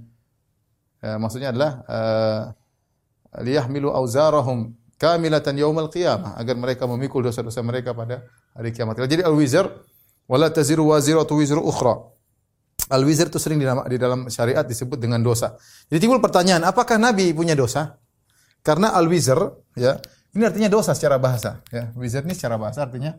Uh, 1.00 1.18
maksudnya 1.18 1.56
adalah 1.56 1.72
uh, 1.88 2.42
liyahmilu 3.40 3.90
auzarahum 3.96 4.76
kamilatan 5.00 5.56
yaumal 5.58 5.88
qiyamah 5.88 6.36
agar 6.36 6.54
mereka 6.60 6.84
memikul 6.86 7.24
dosa-dosa 7.24 7.64
mereka 7.64 7.96
pada 7.96 8.28
hari 8.54 8.76
kiamat. 8.76 9.00
Jadi 9.08 9.24
al-wizr 9.24 9.66
wala 10.28 10.52
taziru 10.52 10.92
waziratu 10.92 11.34
wizru 11.40 11.64
ukhra. 11.64 11.96
Al-wizr 12.92 13.32
itu 13.32 13.40
sering 13.40 13.56
di 13.64 13.96
dalam 13.96 14.28
syariat 14.28 14.68
disebut 14.68 15.00
dengan 15.00 15.24
dosa. 15.24 15.56
Jadi 15.88 16.06
timbul 16.06 16.20
pertanyaan, 16.20 16.68
apakah 16.68 17.00
Nabi 17.00 17.32
punya 17.32 17.56
dosa? 17.56 17.96
Karena 18.62 18.92
al-wizr 18.92 19.40
ya, 19.80 19.96
ini 20.36 20.44
artinya 20.44 20.68
dosa 20.68 20.92
secara 20.92 21.16
bahasa, 21.16 21.64
ya. 21.72 21.90
Wizr 21.96 22.28
ini 22.28 22.36
secara 22.36 22.60
bahasa 22.60 22.84
artinya 22.84 23.16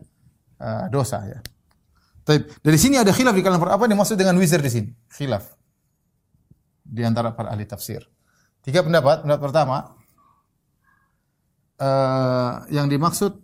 uh, 0.61 0.87
dosa 0.93 1.25
ya. 1.25 1.41
Taib. 2.23 2.47
Dari 2.63 2.79
sini 2.79 2.95
ada 2.95 3.11
khilaf 3.11 3.35
di 3.35 3.43
kalangan 3.43 3.75
apa 3.75 3.83
yang 3.83 3.99
dimaksud 3.99 4.15
dengan 4.15 4.39
wizard 4.39 4.63
di 4.63 4.71
sini? 4.71 4.89
Khilaf 5.11 5.63
di 6.83 7.01
antara 7.01 7.31
para 7.31 7.51
ahli 7.51 7.65
tafsir. 7.65 8.03
Tiga 8.63 8.83
pendapat. 8.83 9.27
Pendapat 9.27 9.43
pertama 9.43 9.77
uh, 11.79 12.53
yang 12.69 12.87
dimaksud 12.87 13.35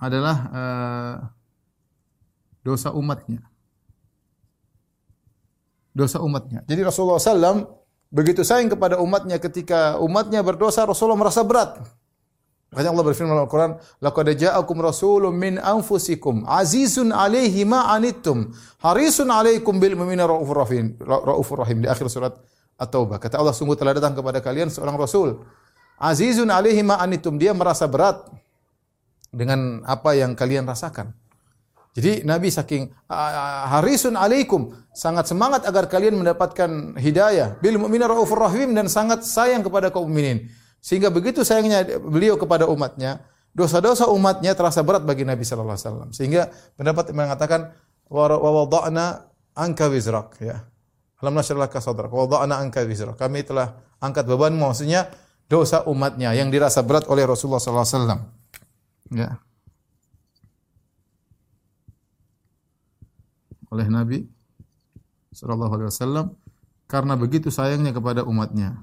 adalah 0.00 0.36
uh, 0.50 1.14
dosa 2.62 2.94
umatnya. 2.94 3.42
Dosa 5.92 6.24
umatnya. 6.24 6.64
Jadi 6.64 6.80
Rasulullah 6.80 7.20
SAW 7.20 7.68
begitu 8.08 8.40
sayang 8.40 8.72
kepada 8.72 8.96
umatnya 8.96 9.36
ketika 9.36 10.00
umatnya 10.00 10.40
berdosa, 10.40 10.88
Rasulullah 10.88 11.20
merasa 11.20 11.44
berat. 11.44 11.84
Makanya 12.72 12.88
Allah 12.96 13.04
berfirman 13.04 13.36
dalam 13.36 13.44
Al-Quran, 13.44 13.72
"Laqad 14.00 14.32
ja'akum 14.32 14.80
rasulun 14.80 15.36
min 15.36 15.60
anfusikum 15.60 16.48
azizun 16.48 17.12
'alaihi 17.12 17.68
ma 17.68 17.92
anittum, 17.92 18.48
harisun 18.80 19.28
'alaikum 19.28 19.76
bil 19.76 19.92
mu'minina 19.92 20.24
raufur 20.24 20.64
rahim." 20.64 20.96
Raufur 21.04 21.60
rahim 21.60 21.84
di 21.84 21.88
akhir 21.92 22.08
surat 22.08 22.32
At-Taubah. 22.80 23.20
Kata 23.20 23.36
Allah, 23.36 23.52
sungguh 23.52 23.76
telah 23.76 23.92
datang 23.92 24.16
kepada 24.16 24.40
kalian 24.40 24.72
seorang 24.72 24.96
rasul. 24.96 25.44
Azizun 26.00 26.48
'alaihi 26.48 26.80
ma 26.80 26.96
anittum, 26.96 27.36
dia 27.36 27.52
merasa 27.52 27.84
berat 27.84 28.24
dengan 29.28 29.84
apa 29.84 30.16
yang 30.16 30.32
kalian 30.32 30.64
rasakan. 30.64 31.12
Jadi 31.92 32.24
Nabi 32.24 32.48
saking 32.48 32.88
harisun 33.68 34.16
alaikum 34.16 34.72
sangat 34.96 35.28
semangat 35.28 35.68
agar 35.68 35.92
kalian 35.92 36.16
mendapatkan 36.16 36.96
hidayah 36.96 37.60
bil 37.60 37.76
mu'minina 37.76 38.08
raufur 38.08 38.40
rahim 38.40 38.72
dan 38.72 38.88
sangat 38.88 39.28
sayang 39.28 39.60
kepada 39.60 39.92
kaum 39.92 40.08
mukminin. 40.08 40.48
Sehingga 40.82 41.14
begitu 41.14 41.46
sayangnya 41.46 41.86
beliau 42.02 42.34
kepada 42.34 42.66
umatnya, 42.66 43.22
dosa-dosa 43.54 44.10
umatnya 44.10 44.50
terasa 44.58 44.82
berat 44.82 45.06
bagi 45.06 45.22
Nabi 45.22 45.46
sallallahu 45.46 45.78
alaihi 45.78 45.86
wasallam. 45.86 46.10
Sehingga 46.10 46.50
pendapat 46.74 47.14
mengatakan 47.14 47.70
wa 48.10 48.26
wada'na 48.26 49.30
anka 49.54 49.86
wizrak 49.86 50.42
ya. 50.42 50.66
Alam 51.22 51.38
nasyralaka 51.38 51.78
sadrak 51.78 52.10
wa 52.10 52.26
wada'na 52.26 52.58
anka 52.58 52.82
wizrak. 52.82 53.14
Kami 53.14 53.46
telah 53.46 53.78
angkat 54.02 54.26
beban 54.26 54.58
maksudnya 54.58 55.06
dosa 55.46 55.86
umatnya 55.86 56.34
yang 56.34 56.50
dirasa 56.50 56.82
berat 56.82 57.06
oleh 57.06 57.22
Rasulullah 57.22 57.62
sallallahu 57.62 57.86
alaihi 57.86 57.96
wasallam. 57.96 58.20
Ya. 59.14 59.30
Oleh 63.70 63.86
Nabi 63.86 64.18
sallallahu 65.30 65.72
alaihi 65.78 65.88
wasallam 65.94 66.26
karena 66.90 67.14
begitu 67.14 67.54
sayangnya 67.54 67.94
kepada 67.94 68.26
umatnya. 68.26 68.82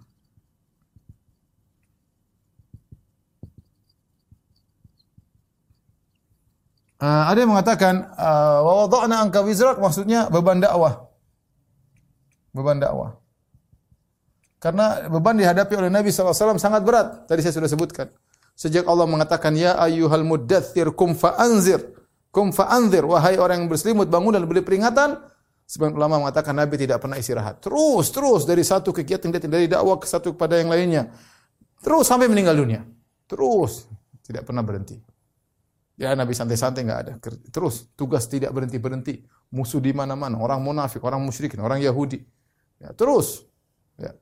Uh, 6.99 7.23
ada 7.31 7.39
yang 7.39 7.55
mengatakan 7.55 8.11
uh, 8.19 8.59
wa 8.59 8.73
wada'na 8.83 9.23
anka 9.23 9.39
wizrak 9.39 9.79
maksudnya 9.79 10.27
beban 10.27 10.59
dakwah. 10.59 11.07
Beban 12.51 12.83
dakwah. 12.83 13.15
Karena 14.59 15.07
beban 15.07 15.39
dihadapi 15.39 15.73
oleh 15.79 15.87
Nabi 15.87 16.11
SAW 16.11 16.59
sangat 16.59 16.83
berat. 16.83 17.23
Tadi 17.31 17.39
saya 17.39 17.55
sudah 17.55 17.71
sebutkan. 17.71 18.11
Sejak 18.59 18.83
Allah 18.91 19.07
mengatakan, 19.07 19.55
Ya 19.55 19.79
ayyuhal 19.79 20.27
muddathir 20.27 20.91
kum 20.91 21.15
fa'anzir. 21.15 21.79
Kum 22.35 22.51
fa'anzir. 22.51 23.07
Wahai 23.07 23.39
orang 23.39 23.63
yang 23.63 23.69
berselimut, 23.71 24.11
bangun 24.11 24.35
dan 24.35 24.43
beri 24.43 24.59
peringatan. 24.59 25.15
Sebagian 25.63 25.95
ulama 25.95 26.27
mengatakan 26.27 26.51
Nabi 26.51 26.75
tidak 26.75 26.99
pernah 26.99 27.15
istirahat. 27.15 27.63
Terus, 27.63 28.11
terus. 28.11 28.43
Dari 28.43 28.59
satu 28.67 28.91
kegiatan, 28.91 29.31
dari 29.31 29.71
dakwah 29.71 29.95
ke 29.95 30.11
satu 30.11 30.35
kepada 30.35 30.59
yang 30.59 30.67
lainnya. 30.67 31.07
Terus 31.79 32.11
sampai 32.11 32.27
meninggal 32.27 32.59
dunia. 32.59 32.83
Terus. 33.31 33.87
Tidak 34.27 34.43
pernah 34.43 34.59
berhenti. 34.59 34.99
Ya 35.99 36.15
Nabi 36.15 36.31
santai-santai 36.31 36.87
nggak 36.87 36.99
ada. 37.03 37.13
Terus 37.51 37.91
tugas 37.99 38.23
tidak 38.31 38.55
berhenti-berhenti. 38.55 39.27
Musuh 39.51 39.83
di 39.83 39.91
mana-mana, 39.91 40.39
orang 40.39 40.63
munafik, 40.63 41.03
orang 41.03 41.19
musyrikin, 41.19 41.59
orang 41.59 41.83
Yahudi. 41.83 42.23
Ya, 42.79 42.95
terus. 42.95 43.43
Ya. 43.99 44.15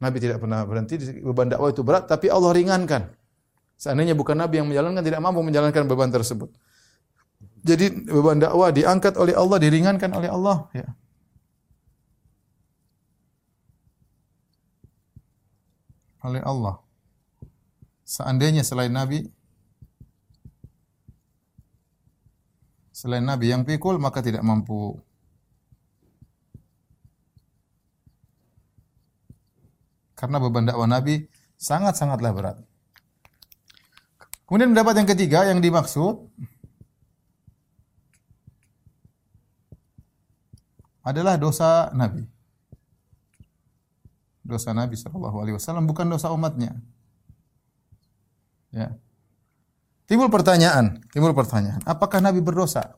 Nabi 0.00 0.16
tidak 0.16 0.40
pernah 0.40 0.64
berhenti, 0.64 0.96
beban 1.20 1.52
dakwah 1.52 1.68
itu 1.68 1.84
berat, 1.84 2.08
tapi 2.08 2.32
Allah 2.32 2.56
ringankan. 2.56 3.12
Seandainya 3.76 4.16
bukan 4.16 4.40
Nabi 4.40 4.64
yang 4.64 4.72
menjalankan, 4.72 5.04
tidak 5.04 5.20
mampu 5.20 5.44
menjalankan 5.44 5.84
beban 5.84 6.08
tersebut. 6.08 6.48
Jadi 7.60 8.08
beban 8.08 8.40
dakwah 8.40 8.72
diangkat 8.72 9.20
oleh 9.20 9.36
Allah, 9.36 9.60
diringankan 9.60 10.08
oleh 10.16 10.32
Allah. 10.32 10.72
Ya. 10.72 10.88
Oleh 16.24 16.40
Allah. 16.40 16.80
Seandainya 18.08 18.64
selain 18.64 18.94
Nabi, 18.94 19.28
selain 22.96 23.20
Nabi 23.20 23.52
yang 23.52 23.68
pikul 23.68 24.00
maka 24.00 24.24
tidak 24.24 24.40
mampu. 24.40 24.96
Karena 30.16 30.40
beban 30.40 30.64
dakwah 30.64 30.88
Nabi 30.88 31.28
sangat-sangatlah 31.60 32.32
berat. 32.32 32.56
Kemudian 34.48 34.72
mendapat 34.72 34.96
yang 34.96 35.08
ketiga 35.12 35.44
yang 35.44 35.60
dimaksud 35.60 36.24
adalah 41.04 41.36
dosa 41.36 41.92
Nabi. 41.92 42.24
Dosa 44.40 44.72
Nabi 44.72 44.96
Shallallahu 44.96 45.36
Alaihi 45.36 45.56
Wasallam 45.60 45.84
bukan 45.84 46.08
dosa 46.08 46.32
umatnya. 46.32 46.72
Ya. 48.72 48.96
Timbul 50.06 50.30
pertanyaan, 50.30 51.02
timbul 51.10 51.34
pertanyaan, 51.34 51.82
apakah 51.82 52.22
Nabi 52.22 52.38
berdosa? 52.38 52.94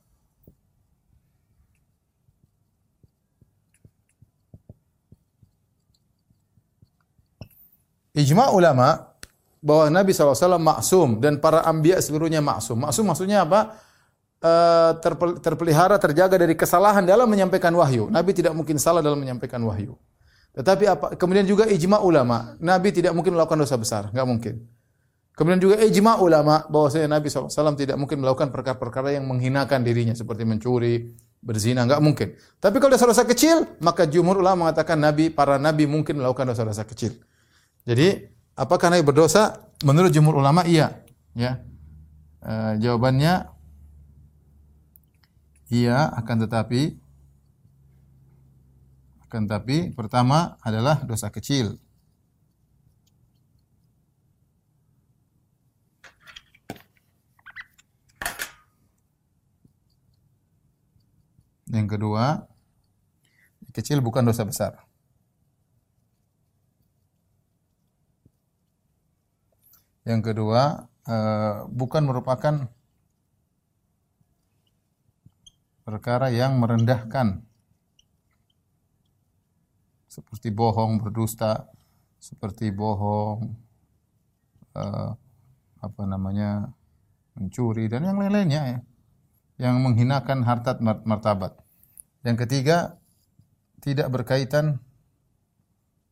Ijma 8.12 8.53
ulama 8.53 9.09
bahwa 9.65 9.88
Nabi 9.88 10.11
SAW 10.12 10.59
maksum 10.59 11.17
dan 11.23 11.41
para 11.41 11.65
ambia 11.65 11.97
seluruhnya 12.03 12.45
maksum. 12.45 12.83
Maksum 12.85 13.09
maksudnya 13.09 13.47
apa? 13.47 13.79
E, 14.43 14.53
terpelihara, 15.41 15.97
terjaga 15.97 16.35
dari 16.37 16.59
kesalahan 16.59 17.07
dalam 17.07 17.31
menyampaikan 17.31 17.71
wahyu. 17.73 18.11
Nabi 18.12 18.35
tidak 18.35 18.53
mungkin 18.53 18.77
salah 18.77 19.00
dalam 19.00 19.17
menyampaikan 19.17 19.62
wahyu. 19.65 19.97
Tetapi 20.53 20.85
apa? 20.91 21.07
Kemudian 21.15 21.47
juga 21.47 21.71
ijma 21.71 22.03
ulama. 22.03 22.59
Nabi 22.59 22.91
tidak 22.91 23.15
mungkin 23.15 23.38
melakukan 23.38 23.62
dosa 23.62 23.79
besar. 23.79 24.11
Nggak 24.11 24.27
mungkin. 24.27 24.55
Kemudian 25.38 25.62
juga 25.62 25.78
ijma 25.78 26.18
ulama 26.18 26.66
bahwasanya 26.66 27.14
Nabi 27.14 27.30
SAW 27.30 27.78
tidak 27.78 27.95
mungkin 27.95 28.18
melakukan 28.18 28.50
perkara-perkara 28.50 29.14
yang 29.14 29.30
menghinakan 29.30 29.87
dirinya 29.87 30.11
seperti 30.18 30.42
mencuri, 30.42 31.14
berzina, 31.38 31.87
nggak 31.87 32.02
mungkin. 32.02 32.35
Tapi 32.59 32.83
kalau 32.83 32.99
dosa-dosa 32.99 33.23
kecil, 33.23 33.78
maka 33.78 34.02
jumhur 34.11 34.42
ulama 34.42 34.66
mengatakan 34.66 34.99
Nabi, 34.99 35.30
para 35.30 35.54
Nabi 35.62 35.87
mungkin 35.87 36.18
melakukan 36.18 36.50
dosa-dosa 36.50 36.83
kecil. 36.83 37.23
Jadi, 37.87 38.26
apakah 38.59 38.90
Nabi 38.90 39.07
berdosa? 39.07 39.71
Menurut 39.87 40.11
jumhur 40.11 40.35
ulama, 40.42 40.66
iya. 40.66 41.07
Ya, 41.38 41.62
Eh, 42.38 42.75
jawabannya 42.78 43.50
iya, 45.75 46.07
akan 46.14 46.47
tetapi 46.47 46.97
akan 49.26 49.40
tetapi 49.45 49.92
pertama 49.92 50.57
adalah 50.62 51.02
dosa 51.02 51.28
kecil. 51.35 51.83
Yang 61.68 62.00
kedua, 62.00 62.48
kecil 63.76 64.00
bukan 64.00 64.25
dosa 64.25 64.48
besar. 64.48 64.72
Yang 70.08 70.32
kedua, 70.32 70.88
eh, 71.04 71.56
bukan 71.68 72.08
merupakan 72.08 72.72
perkara 75.84 76.32
yang 76.32 76.56
merendahkan 76.56 77.44
seperti 80.08 80.48
bohong, 80.48 81.04
berdusta, 81.04 81.68
seperti 82.16 82.72
bohong, 82.72 83.52
eh, 84.72 85.10
apa 85.78 86.02
namanya, 86.08 86.72
mencuri 87.37 87.87
dan 87.92 88.08
yang 88.08 88.16
lain-lainnya 88.16 88.62
ya, 88.64 88.78
yang 89.59 89.83
menghinakan 89.83 90.47
harta 90.47 90.79
mar- 90.79 91.03
martabat. 91.03 91.59
Yang 92.23 92.47
ketiga, 92.47 92.99
tidak 93.83 94.11
berkaitan 94.11 94.79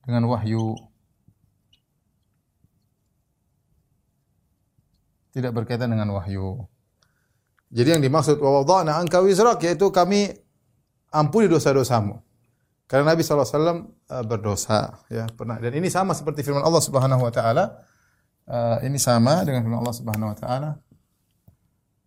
dengan 0.03 0.27
wahyu, 0.31 0.75
tidak 5.35 5.55
berkaitan 5.55 5.91
dengan 5.95 6.11
wahyu. 6.15 6.67
Jadi 7.71 7.99
yang 7.99 8.03
dimaksud 8.03 8.39
wa 8.39 8.63
wada'na 8.63 8.99
anka 8.99 9.19
wizrak 9.23 9.63
yaitu 9.67 9.91
kami 9.91 10.31
ampuni 11.11 11.51
dosa-dosamu. 11.51 12.23
Karena 12.87 13.13
Nabi 13.13 13.27
SAW 13.27 13.43
uh, 13.43 14.23
berdosa 14.23 15.03
ya 15.11 15.27
pernah 15.35 15.59
dan 15.59 15.75
ini 15.75 15.91
sama 15.91 16.15
seperti 16.15 16.47
firman 16.47 16.63
Allah 16.63 16.79
Subhanahu 16.79 17.27
wa 17.27 17.33
taala. 17.35 17.83
Uh, 18.47 18.79
ini 18.87 18.95
sama 18.95 19.43
dengan 19.43 19.67
firman 19.67 19.83
Allah 19.83 19.97
Subhanahu 19.99 20.31
wa 20.31 20.39
taala 20.39 20.71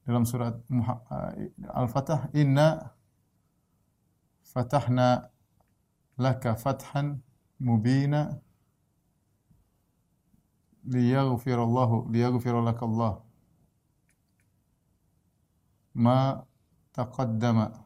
dalam 0.10 0.26
surat 0.26 0.58
uh, 0.74 1.32
Al-Fatah 1.78 2.34
inna 2.34 2.82
fatahna 4.42 5.30
laka 6.18 6.58
fathan 6.58 7.22
mubina 7.62 8.42
liyaghfirallahu 10.90 12.10
liyaghfira 12.10 12.58
laka 12.66 12.90
Allah 12.90 13.14
ma 15.94 16.42
taqaddama 16.98 17.86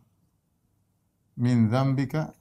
min 1.35 1.67
dhanbika 1.67 2.31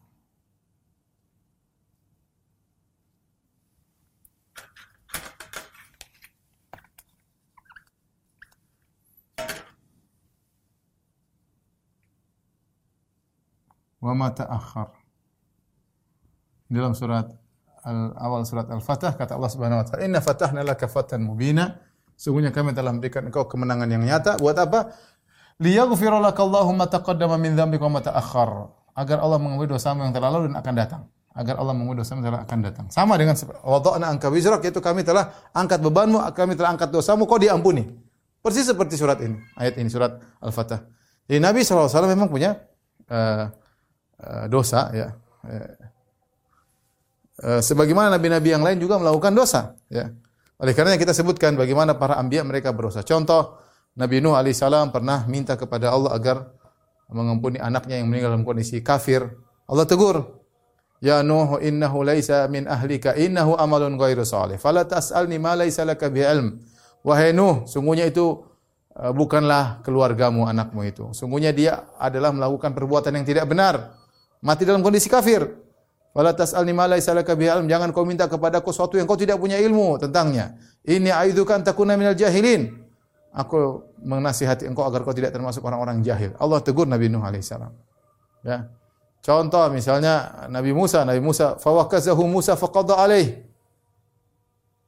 wa 14.02 14.12
ma 14.12 14.28
ta'akhkhar. 14.34 14.90
Dalam 16.66 16.92
surat 16.98 17.30
al, 17.86 18.16
awal 18.18 18.42
surat 18.42 18.66
Al-Fatah 18.66 19.14
kata 19.14 19.38
Allah 19.38 19.50
Subhanahu 19.52 19.78
wa 19.80 19.86
taala, 19.86 20.02
"Inna 20.02 20.18
fatahna 20.18 20.66
laka 20.66 20.90
fatan 20.90 21.22
mubina." 21.22 21.78
Sungguhnya 22.18 22.54
kami 22.54 22.74
telah 22.74 22.94
memberikan 22.94 23.26
engkau 23.26 23.50
kemenangan 23.50 23.88
yang 23.90 24.02
nyata. 24.02 24.38
Buat 24.38 24.56
apa? 24.62 24.94
Liyaghfira 25.58 26.22
lakallahu 26.22 26.70
ma 26.70 26.86
taqaddama 26.86 27.34
min 27.38 27.58
dzambika 27.58 27.82
wa 27.86 27.98
ma 27.98 28.00
ta'akhkhar. 28.02 28.50
Agar 28.92 29.24
Allah 29.24 29.38
mengampuni 29.40 29.72
dosamu 29.72 30.04
yang 30.04 30.14
telah 30.14 30.28
lalu 30.30 30.52
dan 30.52 30.56
akan 30.60 30.74
datang. 30.76 31.02
Agar 31.32 31.58
Allah 31.58 31.72
mengampuni 31.72 32.04
dosamu 32.04 32.22
yang 32.22 32.28
telah 32.30 32.42
akan 32.44 32.58
datang. 32.62 32.86
Sama 32.92 33.18
dengan 33.18 33.34
wada'na 33.64 34.06
anka 34.12 34.28
wizrak 34.28 34.62
yaitu 34.62 34.78
kami 34.78 35.02
telah 35.02 35.32
angkat 35.56 35.80
bebanmu, 35.80 36.20
kami 36.36 36.54
telah 36.54 36.76
angkat 36.76 36.92
dosamu, 36.92 37.24
kau 37.26 37.40
diampuni. 37.40 37.88
Persis 38.42 38.66
seperti 38.66 38.98
surat 38.98 39.18
ini, 39.22 39.38
ayat 39.54 39.78
ini 39.78 39.86
surat 39.86 40.18
Al-Fatah. 40.42 40.82
Jadi 41.30 41.38
Nabi 41.38 41.62
SAW 41.62 41.88
memang 42.10 42.26
punya 42.26 42.58
uh, 43.06 43.46
dosa 44.46 44.90
ya. 44.94 45.08
Uh, 47.42 47.58
sebagaimana 47.58 48.12
nabi-nabi 48.14 48.54
yang 48.54 48.62
lain 48.62 48.78
juga 48.78 49.02
melakukan 49.02 49.34
dosa 49.34 49.74
ya. 49.90 50.14
Oleh 50.62 50.78
karena 50.78 50.94
kita 50.94 51.10
sebutkan 51.10 51.58
bagaimana 51.58 51.98
para 51.98 52.14
anbiya 52.14 52.46
mereka 52.46 52.70
berdosa. 52.70 53.02
Contoh 53.02 53.58
Nabi 53.98 54.22
Nuh 54.22 54.38
alaihissalam 54.38 54.94
pernah 54.94 55.26
minta 55.26 55.58
kepada 55.58 55.90
Allah 55.90 56.14
agar 56.14 56.36
mengampuni 57.10 57.58
anaknya 57.58 57.98
yang 57.98 58.06
meninggal 58.06 58.38
dalam 58.38 58.46
kondisi 58.46 58.78
kafir. 58.78 59.26
Allah 59.66 59.84
tegur, 59.84 60.38
Ya 61.02 61.18
Nuh 61.26 61.58
innahu 61.58 62.06
laisa 62.06 62.46
min 62.46 62.70
ahlika 62.70 63.18
innahu 63.18 63.58
amalun 63.58 63.98
ghairu 63.98 64.22
salih. 64.22 64.54
Fala 64.54 64.86
tas'alni 64.86 65.34
ma 65.42 65.58
laisa 65.58 65.82
laka 65.82 66.06
bi 66.06 66.22
ilm. 66.22 66.62
Wahai 67.02 67.34
Nuh, 67.34 67.66
sungguhnya 67.66 68.06
itu 68.06 68.46
bukanlah 68.94 69.82
keluargamu 69.82 70.46
anakmu 70.46 70.86
itu. 70.86 71.10
Sungguhnya 71.10 71.50
dia 71.50 71.90
adalah 71.98 72.30
melakukan 72.30 72.70
perbuatan 72.70 73.18
yang 73.18 73.26
tidak 73.26 73.50
benar. 73.50 73.98
Mati 74.42 74.66
dalam 74.66 74.82
kondisi 74.82 75.06
kafir. 75.06 75.46
Fala 76.12 76.36
tas'alni 76.36 76.74
ma 76.76 76.90
laisa 76.90 77.14
laka 77.14 77.32
bi 77.38 77.48
ilm. 77.48 77.70
Jangan 77.70 77.94
kau 77.94 78.04
minta 78.04 78.28
kepadaku 78.28 78.74
sesuatu 78.74 79.00
yang 79.00 79.08
kau 79.08 79.16
tidak 79.16 79.38
punya 79.40 79.56
ilmu 79.56 79.96
tentangnya. 80.02 80.58
Ini 80.84 81.08
aidzuka 81.14 81.56
an 81.56 81.62
takuna 81.64 81.96
minal 81.96 82.18
jahilin. 82.18 82.68
Aku 83.32 83.88
menasihati 84.04 84.68
engkau 84.68 84.84
agar 84.84 85.06
kau 85.06 85.14
tidak 85.16 85.32
termasuk 85.32 85.64
orang-orang 85.64 86.04
jahil. 86.04 86.36
Allah 86.36 86.60
tegur 86.60 86.84
Nabi 86.84 87.08
Nuh 87.08 87.24
alaihissalam. 87.24 87.72
Ya. 88.44 88.68
Contoh 89.22 89.62
misalnya 89.70 90.44
Nabi 90.50 90.74
Musa, 90.74 91.06
Nabi 91.06 91.22
Musa 91.22 91.56
fawakazahu 91.56 92.26
Musa 92.26 92.58
faqadha 92.58 92.98
alaih. 92.98 93.46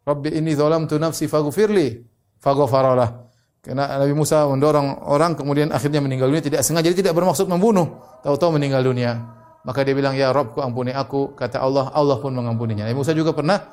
Rabbi 0.04 0.34
inni 0.36 0.52
zalamtu 0.52 1.00
nafsi 1.00 1.30
faghfirli 1.30 2.04
faghfaralah. 2.42 3.24
Karena 3.64 3.96
Nabi 3.96 4.12
Musa 4.12 4.44
mendorong 4.44 5.08
orang 5.08 5.40
kemudian 5.40 5.72
akhirnya 5.72 6.04
meninggal 6.04 6.28
dunia 6.28 6.44
tidak 6.44 6.60
sengaja 6.60 6.92
jadi 6.92 7.00
tidak 7.00 7.16
bermaksud 7.16 7.48
membunuh, 7.48 7.96
tahu-tahu 8.20 8.60
meninggal 8.60 8.84
dunia. 8.84 9.24
Maka 9.64 9.80
dia 9.80 9.96
bilang 9.96 10.12
ya 10.12 10.28
Rabbku 10.30 10.60
ampuni 10.60 10.92
aku, 10.92 11.32
kata 11.32 11.60
Allah, 11.60 11.88
Allah 11.96 12.20
pun 12.20 12.36
mengampuninya. 12.36 12.84
Nabi 12.84 13.00
Musa 13.00 13.16
juga 13.16 13.32
pernah 13.32 13.64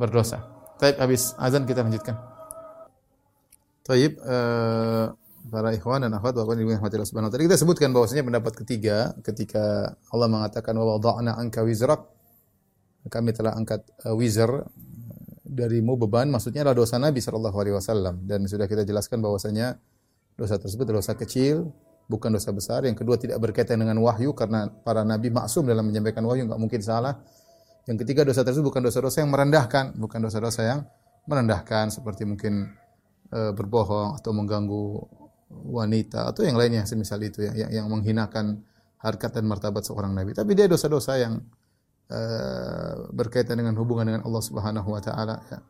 berdosa. 0.00 0.40
Baik 0.80 0.96
habis 0.96 1.36
azan 1.36 1.68
kita 1.68 1.84
lanjutkan. 1.84 2.16
Taib 3.84 4.16
uh, 4.24 5.12
para 5.52 5.68
ikhwan 5.76 6.00
dan 6.00 6.16
akhwat 6.16 6.32
Bapak 6.32 6.56
Ibu 6.56 6.80
Allah 6.80 7.04
Subhanahu 7.04 7.28
wa 7.28 7.32
taala. 7.36 7.44
Kita 7.52 7.60
sebutkan 7.60 7.92
bahwasanya 7.92 8.24
pendapat 8.24 8.52
ketiga 8.64 9.12
ketika 9.20 9.92
Allah 10.08 10.28
mengatakan 10.32 10.72
wa 10.80 10.96
wada'na 10.96 11.36
anka 11.36 11.60
wizrak 11.60 12.08
kami 13.12 13.36
telah 13.36 13.52
angkat 13.52 13.84
uh, 14.08 14.16
wizr 14.16 14.64
darimu 15.44 16.00
beban 16.00 16.32
maksudnya 16.32 16.64
adalah 16.64 16.78
dosa 16.82 16.96
Nabi 16.96 17.20
wasallam 17.20 18.24
dan 18.24 18.48
sudah 18.48 18.64
kita 18.64 18.82
jelaskan 18.88 19.20
bahwasanya 19.20 19.76
dosa 20.34 20.56
tersebut 20.56 20.88
dosa 20.88 21.12
kecil 21.14 21.70
bukan 22.08 22.36
dosa 22.36 22.52
besar. 22.52 22.84
Yang 22.84 23.04
kedua 23.04 23.16
tidak 23.16 23.38
berkaitan 23.40 23.80
dengan 23.80 23.96
wahyu 24.04 24.36
karena 24.36 24.68
para 24.68 25.02
nabi 25.02 25.32
maksum 25.32 25.64
dalam 25.64 25.88
menyampaikan 25.88 26.24
wahyu 26.24 26.44
enggak 26.48 26.60
mungkin 26.60 26.80
salah. 26.84 27.20
Yang 27.84 28.04
ketiga 28.04 28.24
dosa 28.24 28.40
tersebut 28.44 28.72
bukan 28.72 28.82
dosa-dosa 28.84 29.20
yang 29.20 29.30
merendahkan, 29.32 29.96
bukan 30.00 30.18
dosa-dosa 30.24 30.60
yang 30.64 30.80
merendahkan 31.28 31.92
seperti 31.92 32.24
mungkin 32.24 32.72
e, 33.28 33.52
berbohong 33.52 34.16
atau 34.20 34.32
mengganggu 34.32 34.84
wanita 35.68 36.32
atau 36.32 36.42
yang 36.42 36.56
lainnya 36.56 36.88
semisal 36.88 37.20
itu 37.20 37.44
ya 37.44 37.52
yang, 37.54 37.70
yang 37.84 37.86
menghinakan 37.92 38.64
harkat 39.04 39.36
dan 39.36 39.44
martabat 39.44 39.84
seorang 39.84 40.16
nabi. 40.16 40.32
Tapi 40.32 40.56
dia 40.56 40.64
dosa-dosa 40.64 41.20
yang 41.20 41.44
e, 42.08 42.20
berkaitan 43.12 43.60
dengan 43.60 43.76
hubungan 43.76 44.08
dengan 44.08 44.22
Allah 44.24 44.42
Subhanahu 44.44 44.88
wa 44.88 45.00
taala 45.04 45.36
ya. 45.52 45.60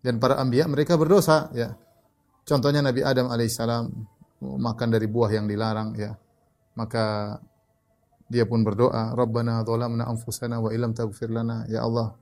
Dan 0.00 0.16
para 0.16 0.40
anbiya 0.40 0.64
mereka 0.70 0.96
berdosa 0.96 1.52
ya. 1.52 1.74
Contohnya 2.48 2.80
Nabi 2.80 3.04
Adam 3.04 3.28
alaihissalam 3.28 3.92
makan 4.42 4.88
dari 4.94 5.06
buah 5.10 5.30
yang 5.34 5.46
dilarang 5.46 5.94
ya. 5.98 6.14
Maka 6.78 7.36
dia 8.28 8.44
pun 8.44 8.62
berdoa, 8.62 9.16
Rabbana 9.16 9.64
dhalamna 9.64 10.06
anfusana 10.06 10.60
wa 10.60 10.70
illam 10.70 10.92
taghfir 10.92 11.32
lana 11.32 11.64
ya 11.66 11.82
Allah 11.82 12.14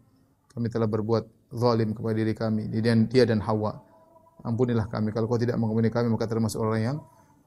kami 0.56 0.72
telah 0.72 0.88
berbuat 0.88 1.52
zalim 1.52 1.92
kepada 1.92 2.16
diri 2.16 2.32
kami, 2.32 2.72
dan 2.80 3.04
dia 3.12 3.28
dan 3.28 3.44
Hawa. 3.44 3.76
Ampunilah 4.40 4.88
kami 4.88 5.12
kalau 5.12 5.28
kau 5.28 5.36
tidak 5.36 5.60
mengampuni 5.60 5.92
kami 5.92 6.08
maka 6.08 6.24
termasuk 6.24 6.62
orang 6.62 6.80
yang 6.80 6.96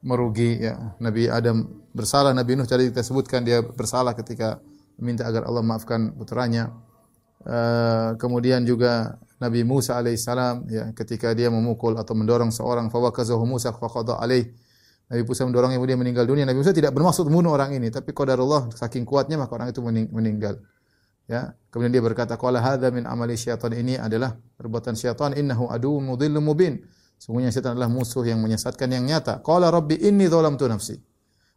merugi 0.04 0.62
ya. 0.62 0.94
Nabi 1.02 1.26
Adam 1.26 1.66
bersalah, 1.90 2.30
Nabi 2.30 2.54
Nuh 2.54 2.68
tadi 2.68 2.86
kita 2.92 3.02
sebutkan 3.02 3.42
dia 3.42 3.64
bersalah 3.64 4.14
ketika 4.14 4.62
minta 5.00 5.26
agar 5.26 5.48
Allah 5.48 5.64
maafkan 5.64 6.14
putranya. 6.14 6.70
Uh, 7.40 8.20
kemudian 8.20 8.68
juga 8.68 9.16
Nabi 9.40 9.64
Musa 9.64 9.96
alaihissalam 9.96 10.68
ya 10.68 10.84
ketika 10.92 11.32
dia 11.32 11.48
memukul 11.48 11.96
atau 11.96 12.12
mendorong 12.12 12.52
seorang 12.52 12.92
fawakazahu 12.92 13.48
Musa 13.48 13.72
faqada 13.72 14.20
alaih 14.20 14.52
Nabi 15.10 15.26
Musa 15.26 15.42
mendorongnya 15.42 15.76
kemudian 15.82 15.98
meninggal 15.98 16.22
dunia. 16.22 16.46
Nabi 16.46 16.62
Musa 16.62 16.70
tidak 16.70 16.94
bermaksud 16.94 17.26
membunuh 17.26 17.50
orang 17.50 17.74
ini, 17.74 17.90
tapi 17.90 18.14
qadarullah 18.14 18.70
saking 18.78 19.02
kuatnya 19.02 19.42
maka 19.42 19.58
orang 19.58 19.74
itu 19.74 19.82
meninggal. 19.82 20.62
Ya. 21.26 21.58
Kemudian 21.74 21.90
dia 21.90 22.02
berkata, 22.02 22.38
"Qala 22.38 22.62
hadza 22.62 22.94
min 22.94 23.10
amali 23.10 23.34
syaitan." 23.34 23.74
Ini 23.74 23.98
adalah 23.98 24.38
perbuatan 24.38 24.94
syaitan, 24.94 25.34
innahu 25.34 25.66
aduwwun 25.66 26.14
mudhillum 26.14 26.42
mubin. 26.46 26.86
Sungguhnya 27.18 27.50
syaitan 27.50 27.74
adalah 27.74 27.90
musuh 27.90 28.22
yang 28.22 28.38
menyesatkan 28.38 28.86
yang 28.86 29.02
nyata. 29.02 29.42
Qala 29.42 29.74
rabbi 29.74 29.98
inni 29.98 30.30
dzalamtu 30.30 30.70
nafsi. 30.70 30.94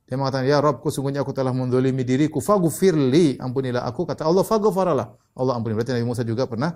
Dia 0.09 0.17
mengatakan, 0.17 0.49
"Ya 0.49 0.57
Rabbku, 0.57 0.89
sungguhnya 0.89 1.21
aku 1.21 1.33
telah 1.33 1.53
mendolimi 1.53 2.01
diriku, 2.01 2.41
faghfirli." 2.41 3.37
Ampunilah 3.37 3.85
aku. 3.85 4.09
Kata 4.09 4.25
Allah, 4.25 4.41
"Faghfaralah." 4.41 5.07
Allah 5.37 5.53
ampuni. 5.53 5.77
Berarti 5.77 5.93
Nabi 5.93 6.05
Musa 6.05 6.25
juga 6.25 6.49
pernah 6.49 6.73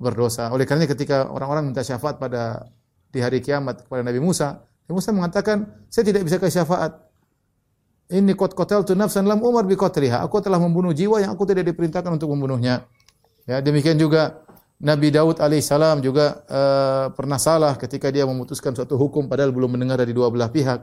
berdosa. 0.00 0.48
Oleh 0.48 0.64
karena 0.64 0.88
ketika 0.88 1.28
orang-orang 1.28 1.70
minta 1.70 1.84
syafaat 1.84 2.16
pada 2.16 2.72
di 3.12 3.20
hari 3.20 3.44
kiamat 3.44 3.84
kepada 3.84 4.00
Nabi 4.00 4.18
Musa, 4.18 4.64
Nabi 4.88 4.92
Musa 4.96 5.12
mengatakan, 5.12 5.68
saya 5.92 6.08
tidak 6.08 6.24
bisa 6.24 6.40
kasih 6.40 6.64
syafaat. 6.64 6.96
Ini 8.10 8.34
kot 8.34 8.58
kotel 8.58 8.82
tu 8.82 8.98
nafsan 8.98 9.22
lam 9.28 9.38
umar 9.44 9.62
bi 9.68 9.78
kotriha. 9.78 10.18
Aku 10.26 10.42
telah 10.42 10.58
membunuh 10.58 10.90
jiwa 10.90 11.22
yang 11.22 11.30
aku 11.30 11.46
tidak 11.46 11.70
diperintahkan 11.70 12.10
untuk 12.10 12.32
membunuhnya. 12.34 12.90
Ya, 13.46 13.62
demikian 13.62 13.94
juga 14.02 14.42
Nabi 14.82 15.14
Daud 15.14 15.38
alaihissalam 15.38 16.02
juga 16.02 16.42
uh, 16.50 17.06
pernah 17.14 17.38
salah 17.38 17.78
ketika 17.78 18.10
dia 18.10 18.26
memutuskan 18.26 18.74
suatu 18.74 18.98
hukum 18.98 19.30
padahal 19.30 19.54
belum 19.54 19.78
mendengar 19.78 20.00
dari 20.02 20.10
dua 20.10 20.26
belah 20.26 20.50
pihak. 20.50 20.82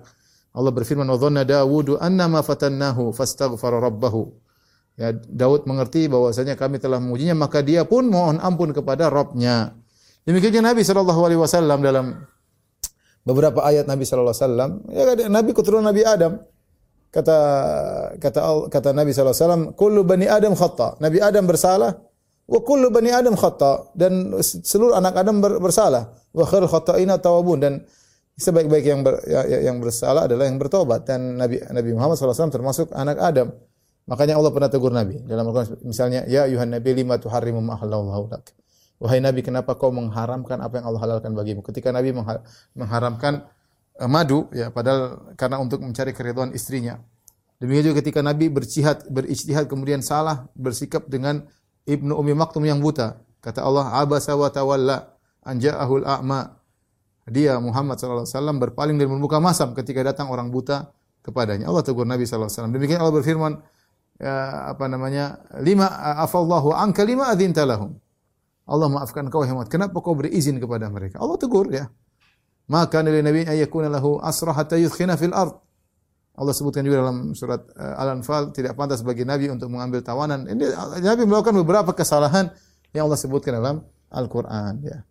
Allah 0.56 0.72
berfirman, 0.72 1.04
"Wa 1.04 1.20
dhanna 1.20 1.44
Dawudu 1.44 2.00
annama 2.00 2.40
fatannahu 2.40 3.12
fastaghfara 3.12 3.84
rabbahu." 3.84 4.47
Ya, 4.98 5.14
Daud 5.14 5.70
mengerti 5.70 6.10
bahwasanya 6.10 6.58
kami 6.58 6.82
telah 6.82 6.98
mengujinya, 6.98 7.38
maka 7.38 7.62
dia 7.62 7.86
pun 7.86 8.10
mohon 8.10 8.42
ampun 8.42 8.74
kepada 8.74 9.14
Rabbnya. 9.14 9.78
Demikian 10.26 10.66
Nabi 10.66 10.82
sallallahu 10.82 11.22
alaihi 11.22 11.38
wasallam 11.40 11.86
dalam 11.86 12.26
beberapa 13.22 13.62
ayat 13.62 13.86
Nabi 13.86 14.10
sallallahu 14.10 14.34
alaihi 14.34 14.44
wasallam, 14.44 14.72
ya 14.90 15.30
Nabi 15.30 15.50
keturunan 15.54 15.86
Nabi 15.86 16.02
Adam. 16.02 16.42
Kata 17.08 17.38
kata 18.20 18.68
kata 18.74 18.90
Nabi 18.92 19.14
sallallahu 19.14 19.38
alaihi 19.38 19.46
wasallam, 19.46 19.64
"Kullu 19.78 20.02
bani 20.02 20.26
Adam 20.28 20.58
khata." 20.58 21.00
Nabi 21.00 21.18
Adam 21.22 21.46
bersalah, 21.46 21.92
wa 22.50 22.60
kullu 22.66 22.90
bani 22.90 23.14
Adam 23.14 23.38
khata 23.38 23.94
dan 23.94 24.34
seluruh 24.42 24.98
anak 24.98 25.14
Adam 25.14 25.40
bersalah. 25.40 26.10
Wa 26.34 26.44
khairul 26.44 26.68
khata'ina 26.68 27.22
tawabun 27.22 27.58
dan 27.62 27.74
sebaik-baik 28.38 28.86
yang 28.86 29.02
ber, 29.02 29.22
ya, 29.26 29.46
ya, 29.46 29.72
yang 29.72 29.78
bersalah 29.78 30.26
adalah 30.26 30.46
yang 30.50 30.58
bertobat 30.58 31.06
dan 31.06 31.38
Nabi 31.38 31.62
Nabi 31.70 31.90
Muhammad 31.94 32.18
SAW 32.18 32.50
termasuk 32.50 32.90
anak 32.98 33.18
Adam. 33.22 33.54
Makanya 34.08 34.40
Allah 34.40 34.52
pernah 34.56 34.72
tegur 34.72 34.96
Nabi 34.96 35.20
dalam 35.28 35.52
Al-Quran 35.52 35.84
misalnya 35.84 36.24
ya 36.32 36.48
ayuhan 36.48 36.72
nabi 36.72 36.96
lima 36.96 37.20
tuharrimu 37.20 37.60
ma 37.60 37.76
lak. 37.76 38.56
Wahai 38.98 39.22
Nabi, 39.22 39.46
kenapa 39.46 39.78
kau 39.78 39.94
mengharamkan 39.94 40.58
apa 40.58 40.82
yang 40.82 40.90
Allah 40.90 41.02
halalkan 41.06 41.38
bagimu? 41.38 41.62
Ketika 41.62 41.94
Nabi 41.94 42.18
mengharamkan 42.74 43.46
uh, 44.02 44.10
madu, 44.10 44.50
ya, 44.50 44.74
padahal 44.74 45.34
karena 45.38 45.62
untuk 45.62 45.86
mencari 45.86 46.18
keridhaan 46.18 46.50
istrinya. 46.58 46.98
Demikian 47.62 47.94
juga 47.94 48.02
ketika 48.02 48.26
Nabi 48.26 48.50
berjihad, 48.50 49.06
berijtihad 49.06 49.70
kemudian 49.70 50.02
salah 50.02 50.50
bersikap 50.58 51.06
dengan 51.06 51.46
Ibnu 51.86 52.10
Umi 52.18 52.34
Maktum 52.34 52.66
yang 52.66 52.82
buta. 52.82 53.22
Kata 53.38 53.62
Allah, 53.62 53.94
abasa 54.02 54.34
wa 54.34 54.50
tawalla 54.50 55.14
anja'ahul 55.46 56.06
a'ma. 56.06 56.58
Dia 57.30 57.60
Muhammad 57.62 58.02
sallallahu 58.02 58.26
alaihi 58.26 58.34
wasallam 58.34 58.58
berpaling 58.58 58.98
dan 58.98 59.14
membuka 59.14 59.38
masam 59.38 59.78
ketika 59.78 60.02
datang 60.02 60.34
orang 60.34 60.50
buta 60.50 60.90
kepadanya. 61.22 61.70
Allah 61.70 61.86
tegur 61.86 62.08
Nabi 62.08 62.26
sallallahu 62.26 62.50
alaihi 62.50 62.58
wasallam. 62.58 62.74
Demikian 62.74 63.00
Allah 63.04 63.14
berfirman, 63.14 63.54
ya, 64.22 64.70
apa 64.74 64.86
namanya? 64.90 65.42
Lima 65.62 65.88
afallahu 66.22 66.74
anka 66.74 67.02
lima 67.06 67.30
adzinta 67.32 67.66
lahum. 67.66 67.98
Allah 68.68 68.92
maafkan 68.92 69.32
kau 69.32 69.48
hemat. 69.48 69.72
Kenapa 69.72 70.04
kau 70.04 70.14
berizin 70.14 70.60
kepada 70.60 70.92
mereka? 70.92 71.24
Allah 71.24 71.40
tegur 71.40 71.72
ya. 71.72 71.88
Maka 72.68 73.00
nabi 73.00 73.24
nabi 73.24 73.42
ayakuna 73.48 73.88
lahu 73.88 74.20
asra 74.20 74.52
hatta 74.52 74.76
yudkhina 74.76 75.16
fil 75.16 75.32
ard. 75.32 75.56
Allah 76.38 76.54
sebutkan 76.54 76.86
juga 76.86 77.02
dalam 77.02 77.34
surat 77.34 77.66
uh, 77.74 77.98
Al-Anfal 77.98 78.54
tidak 78.54 78.78
pantas 78.78 79.02
bagi 79.02 79.26
nabi 79.26 79.50
untuk 79.50 79.72
mengambil 79.72 80.04
tawanan. 80.04 80.46
Ini 80.46 80.76
nabi 81.02 81.24
melakukan 81.26 81.56
beberapa 81.64 81.96
kesalahan 81.96 82.52
yang 82.94 83.10
Allah 83.10 83.18
sebutkan 83.18 83.58
dalam 83.58 83.82
Al-Qur'an 84.12 84.84
ya. 84.84 85.02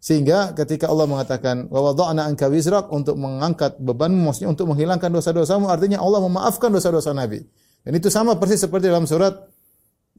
Sehingga 0.00 0.56
ketika 0.56 0.88
Allah 0.88 1.04
mengatakan 1.04 1.68
wa 1.68 1.92
wada'na 1.92 2.24
anka 2.24 2.48
wizrak 2.48 2.88
untuk 2.88 3.20
mengangkat 3.20 3.76
bebanmu 3.76 4.32
maksudnya 4.32 4.48
untuk 4.48 4.72
menghilangkan 4.72 5.12
dosa-dosamu 5.12 5.68
artinya 5.68 6.00
Allah 6.00 6.24
memaafkan 6.24 6.72
dosa-dosa 6.72 7.12
Nabi. 7.12 7.44
Dan 7.80 7.92
itu 7.96 8.12
sama 8.12 8.36
persis 8.36 8.60
seperti 8.60 8.92
dalam 8.92 9.08
surat 9.08 9.32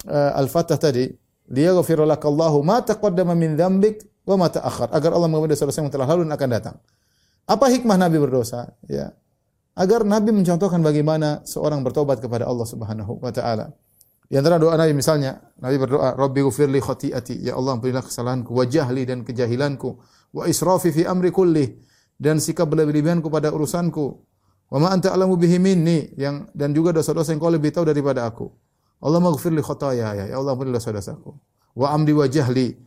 uh, 0.09 0.31
Al-Fatah 0.39 0.81
tadi 0.81 1.09
liyaghfira 1.51 2.07
lakallahu 2.07 2.63
ma 2.65 2.81
taqaddama 2.81 3.37
min 3.37 3.53
dzambik 3.53 4.25
wa 4.25 4.35
ma 4.39 4.47
ta'akhkhar 4.49 4.93
agar 4.93 5.09
Allah 5.13 5.29
mengampuni 5.29 5.53
dosa-dosa 5.53 5.81
yang 5.81 5.93
telah 5.93 6.07
lalu 6.09 6.25
dan 6.29 6.33
akan 6.33 6.49
datang. 6.49 6.75
Apa 7.49 7.67
hikmah 7.67 7.97
Nabi 7.97 8.17
berdosa? 8.21 8.71
Ya. 8.85 9.11
Agar 9.75 10.05
Nabi 10.05 10.35
mencontohkan 10.35 10.79
bagaimana 10.83 11.41
seorang 11.47 11.81
bertobat 11.81 12.21
kepada 12.21 12.45
Allah 12.47 12.67
Subhanahu 12.67 13.19
wa 13.19 13.31
taala. 13.33 13.71
Di 14.31 14.39
antara 14.39 14.55
doa 14.55 14.79
Nabi 14.79 14.95
misalnya, 14.95 15.43
Nabi 15.59 15.75
berdoa, 15.75 16.15
"Rabbi 16.15 16.39
ghfirli 16.39 16.79
khati'ati." 16.79 17.43
Ya 17.43 17.59
Allah, 17.59 17.75
ampunilah 17.75 17.99
kesalahanku, 17.99 18.55
wa 18.55 18.63
jahli 18.63 19.03
dan 19.03 19.27
kejahilanku, 19.27 19.89
wa 20.31 20.47
israfi 20.47 20.95
fi 20.95 21.03
amri 21.03 21.35
kulli 21.35 21.67
dan 22.15 22.39
sikap 22.39 22.71
berlebihanku 22.71 23.27
pada 23.27 23.51
urusanku. 23.51 24.30
Wa 24.71 24.79
ma 24.79 24.87
anta 24.95 25.11
alamu 25.11 25.35
bihi 25.35 25.59
minni 25.59 26.15
yang 26.15 26.47
dan 26.55 26.71
juga 26.71 26.95
dosa-dosa 26.95 27.35
yang 27.35 27.43
kau 27.43 27.51
lebih 27.51 27.75
tahu 27.75 27.83
daripada 27.83 28.23
aku. 28.23 28.47
Allah 29.03 29.19
maghfir 29.19 29.51
li 29.51 29.59
khotoya 29.59 30.15
ya 30.15 30.25
Allah 30.31 30.55
ampuni 30.55 30.71
dosa-dosaku. 30.71 31.35
Wa 31.75 31.91
amdi 31.91 32.15
wa 32.15 32.23
jahli 32.23 32.79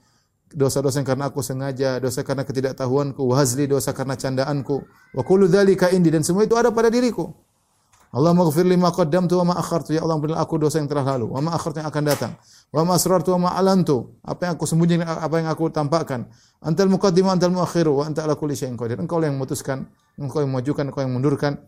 dosa-dosa 0.49 1.03
yang 1.03 1.09
karena 1.13 1.29
aku 1.29 1.45
sengaja, 1.45 2.01
dosa 2.01 2.25
karena 2.25 2.47
ketidaktahuanku, 2.47 3.21
wa 3.21 3.35
hazli 3.37 3.69
dosa 3.69 3.93
karena 3.93 4.17
candaanku, 4.17 4.81
wa 5.13 5.23
kullu 5.27 5.45
dzalika 5.51 5.91
indi 5.93 6.09
dan 6.09 6.25
semua 6.25 6.49
itu 6.49 6.57
ada 6.57 6.73
pada 6.73 6.89
diriku. 6.89 7.35
Allah 8.15 8.31
maghfir 8.31 8.63
lima 8.63 8.95
qaddamtu 8.95 9.43
wa 9.43 9.51
ma 9.51 9.55
akhartu 9.59 9.91
ya 9.91 10.07
Allah 10.07 10.15
ampunilah 10.15 10.39
aku 10.39 10.55
dosa 10.55 10.79
yang 10.79 10.87
telah 10.87 11.03
lalu, 11.03 11.35
wa 11.35 11.43
ma 11.43 11.51
akhartu 11.59 11.83
yang 11.83 11.91
akan 11.91 12.05
datang. 12.07 12.33
Wa 12.71 12.87
ma 12.87 12.95
asrartu 12.95 13.35
wa 13.35 13.39
ma 13.45 13.49
alantu, 13.59 14.15
apa 14.23 14.47
yang 14.47 14.53
aku 14.55 14.65
sembunyikan, 14.71 15.05
apa 15.05 15.35
yang 15.43 15.51
aku 15.51 15.67
tampakkan. 15.75 16.31
Antal 16.63 16.87
muqaddimu 16.87 17.29
antal 17.35 17.51
muakhiru 17.51 17.99
wa 17.99 18.07
anta 18.07 18.23
ala 18.23 18.39
kulli 18.39 18.55
syai'in 18.55 18.79
qadir. 18.79 19.03
Engkau 19.03 19.19
yang 19.19 19.35
memutuskan, 19.35 19.91
engkau 20.15 20.47
yang 20.47 20.55
memajukan, 20.55 20.87
engkau 20.87 21.03
yang 21.03 21.11
mundurkan 21.11 21.59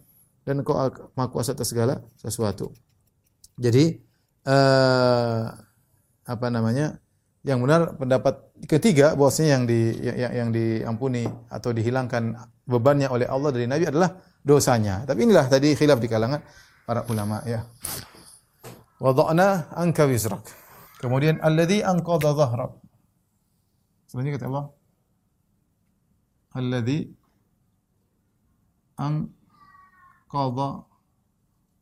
dan 0.47 0.63
engkau 0.63 0.79
maha 1.19 1.29
kuasa 1.29 1.53
atas 1.59 1.75
segala 1.75 1.99
sesuatu. 2.15 2.71
Jadi 3.59 3.99
uh, 4.47 5.51
apa 6.23 6.47
namanya? 6.49 7.03
Yang 7.47 7.59
benar 7.63 7.83
pendapat 7.95 8.35
ketiga 8.67 9.15
bahwasanya 9.15 9.51
yang 9.55 9.65
di 9.71 9.81
yang, 10.03 10.33
yang 10.35 10.49
diampuni 10.51 11.31
atau 11.47 11.71
dihilangkan 11.71 12.35
bebannya 12.67 13.07
oleh 13.07 13.27
Allah 13.31 13.55
dari 13.55 13.71
Nabi 13.71 13.87
adalah 13.87 14.19
dosanya. 14.43 15.07
Tapi 15.07 15.27
inilah 15.27 15.47
tadi 15.47 15.75
khilaf 15.79 16.03
di 16.03 16.11
kalangan 16.11 16.43
para 16.83 17.07
ulama 17.07 17.43
ya. 17.47 17.63
Wada'na 18.99 19.71
anka 19.79 20.11
wizrak. 20.11 20.43
Kemudian 20.99 21.39
alladhi 21.39 21.87
anqadha 21.87 22.35
dhahrak. 22.35 22.73
Selanjutnya 24.11 24.43
kata 24.43 24.47
Allah 24.51 24.67
alladhi 26.57 27.13
anqadha 30.27 30.83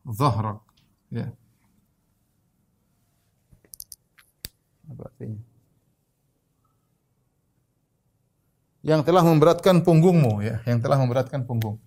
dhahrak. 0.04 0.60
Ya. 1.08 1.32
Apa 4.92 5.02
artinya? 5.08 5.40
Yang 8.84 9.00
telah 9.08 9.24
memberatkan 9.24 9.80
punggungmu 9.80 10.44
ya, 10.44 10.60
yang 10.68 10.84
telah 10.84 11.00
memberatkan 11.00 11.48
punggung. 11.48 11.80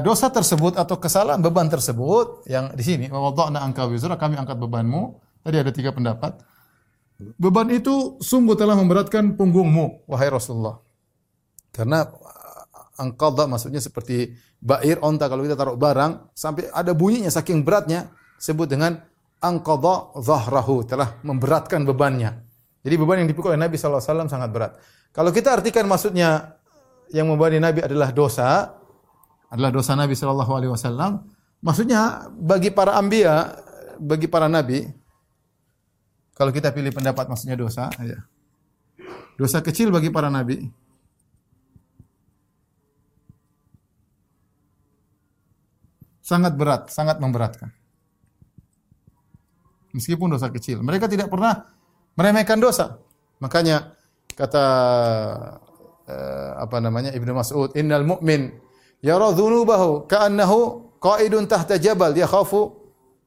Dosa 0.00 0.32
tersebut 0.32 0.80
atau 0.80 0.96
kesalahan 0.96 1.36
beban 1.36 1.68
tersebut 1.68 2.48
yang 2.48 2.72
di 2.72 2.80
sini 2.80 3.06
wada'na 3.12 3.60
angka 3.60 3.84
wizra 3.84 4.16
kami 4.16 4.40
angkat 4.40 4.56
bebanmu. 4.56 5.20
Tadi 5.44 5.56
ada 5.60 5.68
tiga 5.68 5.92
pendapat. 5.92 6.40
Beban 7.36 7.68
itu 7.68 8.16
sungguh 8.18 8.56
telah 8.56 8.74
memberatkan 8.74 9.36
punggungmu, 9.36 10.08
wahai 10.08 10.32
Rasulullah. 10.32 10.80
Karena 11.70 12.08
uh, 12.08 13.02
angkadha 13.04 13.44
maksudnya 13.44 13.78
seperti 13.84 14.32
bair 14.58 14.96
onta 15.04 15.28
kalau 15.28 15.44
kita 15.44 15.54
taruh 15.54 15.76
barang 15.76 16.32
sampai 16.32 16.72
ada 16.72 16.96
bunyinya 16.96 17.28
saking 17.28 17.60
beratnya 17.60 18.08
sebut 18.40 18.66
dengan 18.66 18.96
angkadha 19.44 20.16
zahrahu 20.24 20.88
telah 20.88 21.20
memberatkan 21.20 21.84
bebannya. 21.84 22.40
Jadi 22.80 22.94
beban 22.96 23.20
yang 23.20 23.28
dipikul 23.28 23.52
oleh 23.52 23.60
Nabi 23.60 23.76
SAW 23.76 24.00
sangat 24.00 24.48
berat. 24.48 24.72
Kalau 25.12 25.30
kita 25.30 25.54
artikan 25.54 25.84
maksudnya 25.86 26.58
yang 27.12 27.28
membebani 27.30 27.62
Nabi 27.62 27.84
adalah 27.84 28.10
dosa, 28.10 28.74
adalah 29.50 29.70
dosa 29.72 29.92
Nabi 29.94 30.14
Shallallahu 30.16 30.52
Alaihi 30.52 30.72
Wasallam. 30.72 31.12
Maksudnya 31.64 32.28
bagi 32.36 32.68
para 32.68 33.00
ambia, 33.00 33.56
bagi 33.96 34.28
para 34.28 34.52
nabi, 34.52 34.84
kalau 36.36 36.52
kita 36.52 36.68
pilih 36.74 36.92
pendapat 36.92 37.24
maksudnya 37.24 37.56
dosa, 37.56 37.88
ya. 38.04 38.20
dosa 39.40 39.64
kecil 39.64 39.88
bagi 39.88 40.12
para 40.12 40.28
nabi. 40.28 40.68
Sangat 46.24 46.56
berat, 46.56 46.88
sangat 46.88 47.20
memberatkan. 47.20 47.68
Meskipun 49.92 50.32
dosa 50.32 50.48
kecil, 50.48 50.80
mereka 50.80 51.06
tidak 51.06 51.28
pernah 51.28 51.68
meremehkan 52.16 52.58
dosa. 52.58 52.98
Makanya 53.38 53.94
kata 54.34 54.64
uh, 56.08 56.50
apa 56.58 56.76
namanya 56.80 57.14
Ibnu 57.14 57.30
Mas'ud, 57.36 57.70
"Innal 57.78 58.02
mu'min 58.08 58.63
yara 59.04 59.28
dzunubahu 59.36 60.08
ka'annahu 60.08 60.58
qa'idun 60.96 61.44
tahta 61.44 61.76
jabal 61.76 62.16
yakhafu 62.16 62.72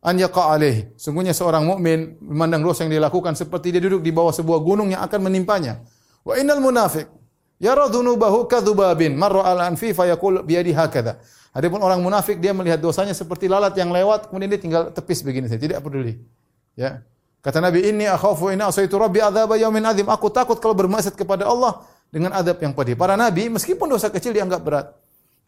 an 0.02 0.18
yaqa 0.18 0.58
alaihi. 0.58 0.98
Sungguhnya 0.98 1.38
seorang 1.38 1.70
mukmin 1.70 2.18
memandang 2.18 2.66
dosa 2.66 2.90
yang 2.90 2.98
dilakukan 2.98 3.38
seperti 3.38 3.78
dia 3.78 3.82
duduk 3.86 4.02
di 4.02 4.10
bawah 4.10 4.34
sebuah 4.34 4.58
gunung 4.66 4.90
yang 4.90 5.06
akan 5.06 5.30
menimpanya. 5.30 5.86
Wa 6.26 6.34
innal 6.42 6.66
munafiq 6.66 7.06
yara 7.62 7.86
dzunubahu 7.94 8.50
kadzubabin 8.50 9.14
marra 9.14 9.46
al 9.46 9.70
anfi 9.70 9.94
fa 9.94 10.10
yaqul 10.10 10.42
bi 10.42 10.58
yadi 10.58 10.74
hakadha. 10.74 11.22
Adapun 11.54 11.82
orang 11.82 12.02
munafik 12.02 12.38
dia 12.38 12.54
melihat 12.54 12.78
dosanya 12.78 13.18
seperti 13.18 13.50
lalat 13.50 13.74
yang 13.78 13.90
lewat 13.90 14.30
kemudian 14.30 14.50
dia 14.54 14.62
tinggal 14.62 14.84
tepis 14.94 15.26
begini 15.26 15.50
saja, 15.50 15.58
tidak 15.58 15.82
peduli. 15.82 16.22
Ya. 16.78 17.02
Kata 17.42 17.58
Nabi, 17.58 17.82
"Inni 17.90 18.06
akhafu 18.06 18.54
in 18.54 18.62
asaitu 18.62 18.94
rabbi 19.00 19.18
adzab 19.24 19.58
yaumin 19.58 19.82
adzim." 19.82 20.06
Aku 20.06 20.30
takut 20.30 20.62
kalau 20.62 20.78
bermaksiat 20.78 21.18
kepada 21.18 21.50
Allah 21.50 21.82
dengan 22.14 22.36
adab 22.38 22.62
yang 22.62 22.78
pedih. 22.78 22.94
Para 22.94 23.18
nabi 23.18 23.50
meskipun 23.50 23.90
dosa 23.90 24.14
kecil 24.14 24.38
dianggap 24.38 24.62
berat. 24.62 24.86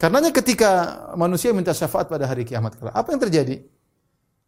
Karenanya 0.00 0.32
ketika 0.32 0.96
manusia 1.12 1.52
minta 1.52 1.76
syafaat 1.76 2.08
pada 2.08 2.24
hari 2.24 2.48
kiamat 2.48 2.72
kelak, 2.80 2.96
apa 2.96 3.08
yang 3.12 3.20
terjadi? 3.20 3.60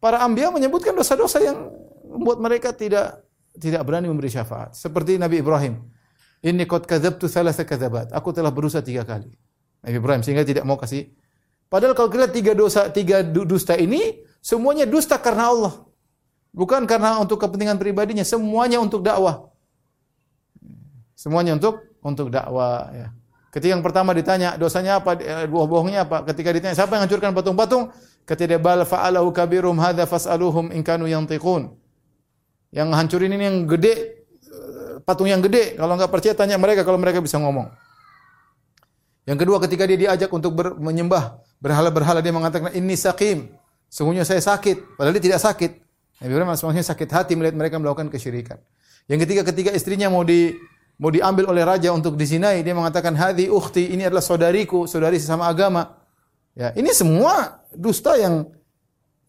Para 0.01 0.25
ambia 0.25 0.49
menyebutkan 0.49 0.97
dosa-dosa 0.97 1.37
yang 1.45 1.69
membuat 2.09 2.41
mereka 2.41 2.73
tidak 2.73 3.21
tidak 3.53 3.85
berani 3.85 4.09
memberi 4.09 4.33
syafaat. 4.33 4.73
Seperti 4.73 5.21
Nabi 5.21 5.45
Ibrahim. 5.45 5.77
Ini 6.41 6.65
qad 6.65 6.89
kadzabtu 6.89 7.29
thalatha 7.29 7.69
kadzabat. 7.69 8.09
Aku 8.17 8.33
telah 8.33 8.49
berusaha 8.49 8.81
tiga 8.81 9.05
kali. 9.05 9.29
Nabi 9.85 9.95
Ibrahim 10.01 10.21
sehingga 10.25 10.41
tidak 10.41 10.65
mau 10.65 10.75
kasih. 10.75 11.13
Padahal 11.69 11.93
kalau 11.93 12.09
kita 12.09 12.33
tiga 12.33 12.57
dosa, 12.57 12.89
tiga 12.89 13.21
dusta 13.21 13.77
ini 13.77 14.25
semuanya 14.41 14.89
dusta 14.89 15.21
karena 15.21 15.53
Allah. 15.53 15.73
Bukan 16.49 16.89
karena 16.89 17.21
untuk 17.21 17.37
kepentingan 17.37 17.77
pribadinya, 17.77 18.25
semuanya 18.25 18.81
untuk 18.81 19.05
dakwah. 19.05 19.53
Semuanya 21.13 21.57
untuk 21.61 21.81
untuk 22.01 22.33
dakwah 22.33 22.89
ya. 22.89 23.07
Ketika 23.53 23.69
yang 23.77 23.85
pertama 23.85 24.17
ditanya 24.17 24.57
dosanya 24.57 24.97
apa, 24.97 25.13
eh, 25.21 25.45
buah 25.45 25.69
bohongnya 25.69 26.09
apa? 26.09 26.25
Ketika 26.25 26.49
ditanya 26.49 26.73
siapa 26.73 26.97
yang 26.97 27.05
hancurkan 27.05 27.37
patung-patung? 27.37 27.93
Ketika 28.25 28.49
dia 28.49 28.57
bal 28.57 28.81
fa'alahu 28.81 29.29
kabirum 29.29 29.77
hadza 29.77 30.09
fas'aluhum 30.09 30.73
in 30.73 30.81
kanu 30.81 31.05
yantiqun. 31.05 31.69
Yang 32.73 32.87
hancurin 32.97 33.29
ini 33.29 33.45
yang 33.45 33.57
gede 33.69 34.25
eh, 34.41 34.97
patung 35.05 35.29
yang 35.29 35.37
gede. 35.37 35.77
Kalau 35.77 35.93
enggak 35.93 36.09
percaya 36.09 36.33
tanya 36.33 36.57
mereka 36.57 36.81
kalau 36.81 36.97
mereka 36.97 37.21
bisa 37.21 37.37
ngomong. 37.37 37.69
Yang 39.29 39.45
kedua 39.45 39.61
ketika 39.61 39.85
dia 39.85 40.09
diajak 40.09 40.33
untuk 40.33 40.57
ber, 40.57 40.73
menyembah 40.81 41.37
berhala-berhala 41.61 42.25
dia 42.25 42.33
mengatakan 42.33 42.73
ini 42.73 42.97
sakim. 42.97 43.53
Sungguhnya 43.85 44.25
saya 44.25 44.41
sakit, 44.41 44.97
padahal 44.97 45.13
dia 45.21 45.29
tidak 45.29 45.45
sakit. 45.45 45.71
Nabi 46.25 46.31
Ibrahim 46.33 46.49
maksudnya 46.49 46.81
sakit 46.81 47.09
hati 47.13 47.37
melihat 47.37 47.53
mereka 47.53 47.77
melakukan 47.77 48.09
kesyirikan. 48.09 48.57
Yang 49.05 49.29
ketiga 49.29 49.41
ketika 49.45 49.69
istrinya 49.69 50.09
mau 50.09 50.25
di 50.25 50.57
mau 50.97 51.09
diambil 51.09 51.49
oleh 51.49 51.63
raja 51.65 51.89
untuk 51.93 52.13
dizinai, 52.13 52.61
dia 52.61 52.75
mengatakan 52.77 53.13
hadhi 53.17 53.49
ukhti, 53.49 53.93
ini 53.93 54.05
adalah 54.05 54.21
saudariku, 54.21 54.85
saudari 54.85 55.17
sesama 55.17 55.49
agama. 55.49 55.97
Ya, 56.53 56.69
ini 56.77 56.93
semua 56.93 57.65
dusta 57.73 58.13
yang 58.13 58.45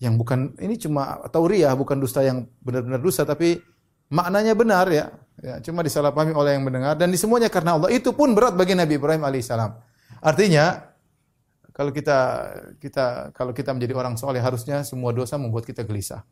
yang 0.03 0.21
bukan 0.21 0.53
ini 0.61 0.77
cuma 0.77 1.25
tauriah, 1.33 1.73
bukan 1.73 1.97
dusta 1.97 2.21
yang 2.21 2.45
benar-benar 2.61 3.01
dusta 3.01 3.25
tapi 3.25 3.63
maknanya 4.13 4.53
benar 4.53 4.87
ya. 4.93 5.09
Ya, 5.43 5.59
cuma 5.59 5.83
disalahpahami 5.83 6.31
oleh 6.31 6.55
yang 6.55 6.63
mendengar 6.63 6.95
dan 6.95 7.11
di 7.11 7.19
semuanya 7.19 7.51
karena 7.51 7.75
Allah. 7.75 7.91
Itu 7.91 8.15
pun 8.15 8.37
berat 8.39 8.55
bagi 8.55 8.79
Nabi 8.79 9.01
Ibrahim 9.01 9.27
alaihissalam. 9.27 9.75
Artinya 10.23 10.95
kalau 11.75 11.91
kita 11.91 12.19
kita 12.79 13.35
kalau 13.35 13.51
kita 13.51 13.75
menjadi 13.75 13.99
orang 13.99 14.15
soleh 14.15 14.39
harusnya 14.39 14.87
semua 14.87 15.11
dosa 15.11 15.35
membuat 15.35 15.67
kita 15.67 15.83
gelisah. 15.83 16.23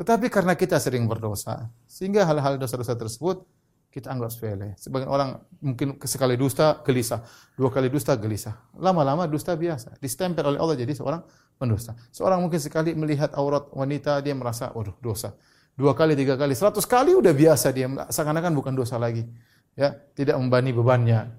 Tetapi 0.00 0.26
karena 0.32 0.56
kita 0.58 0.80
sering 0.80 1.06
berdosa, 1.06 1.70
sehingga 1.86 2.26
hal-hal 2.26 2.58
dosa-dosa 2.58 2.98
tersebut 2.98 3.46
kita 3.94 4.10
anggap 4.10 4.34
sepele. 4.34 4.74
Sebagian 4.74 5.06
orang 5.06 5.38
mungkin 5.62 5.94
sekali 6.02 6.34
dusta 6.34 6.82
gelisah, 6.82 7.22
dua 7.54 7.70
kali 7.70 7.86
dusta 7.86 8.18
gelisah. 8.18 8.74
Lama-lama 8.74 9.30
dusta 9.30 9.54
biasa, 9.54 9.94
distempel 10.02 10.42
oleh 10.50 10.58
Allah 10.58 10.74
jadi 10.74 10.90
seorang 10.98 11.22
pendusta. 11.54 11.94
Seorang 12.10 12.42
mungkin 12.42 12.58
sekali 12.58 12.90
melihat 12.98 13.30
aurat 13.38 13.70
wanita 13.70 14.18
dia 14.18 14.34
merasa, 14.34 14.74
waduh 14.74 14.98
dosa. 14.98 15.38
Dua 15.78 15.94
kali, 15.94 16.18
tiga 16.18 16.34
kali, 16.34 16.58
seratus 16.58 16.82
kali 16.90 17.14
udah 17.14 17.30
biasa 17.30 17.70
dia, 17.70 17.86
seakan-akan 18.10 18.50
bukan 18.58 18.74
dosa 18.74 18.98
lagi. 18.98 19.22
Ya, 19.78 19.94
tidak 20.18 20.42
membani 20.42 20.74
bebannya. 20.74 21.30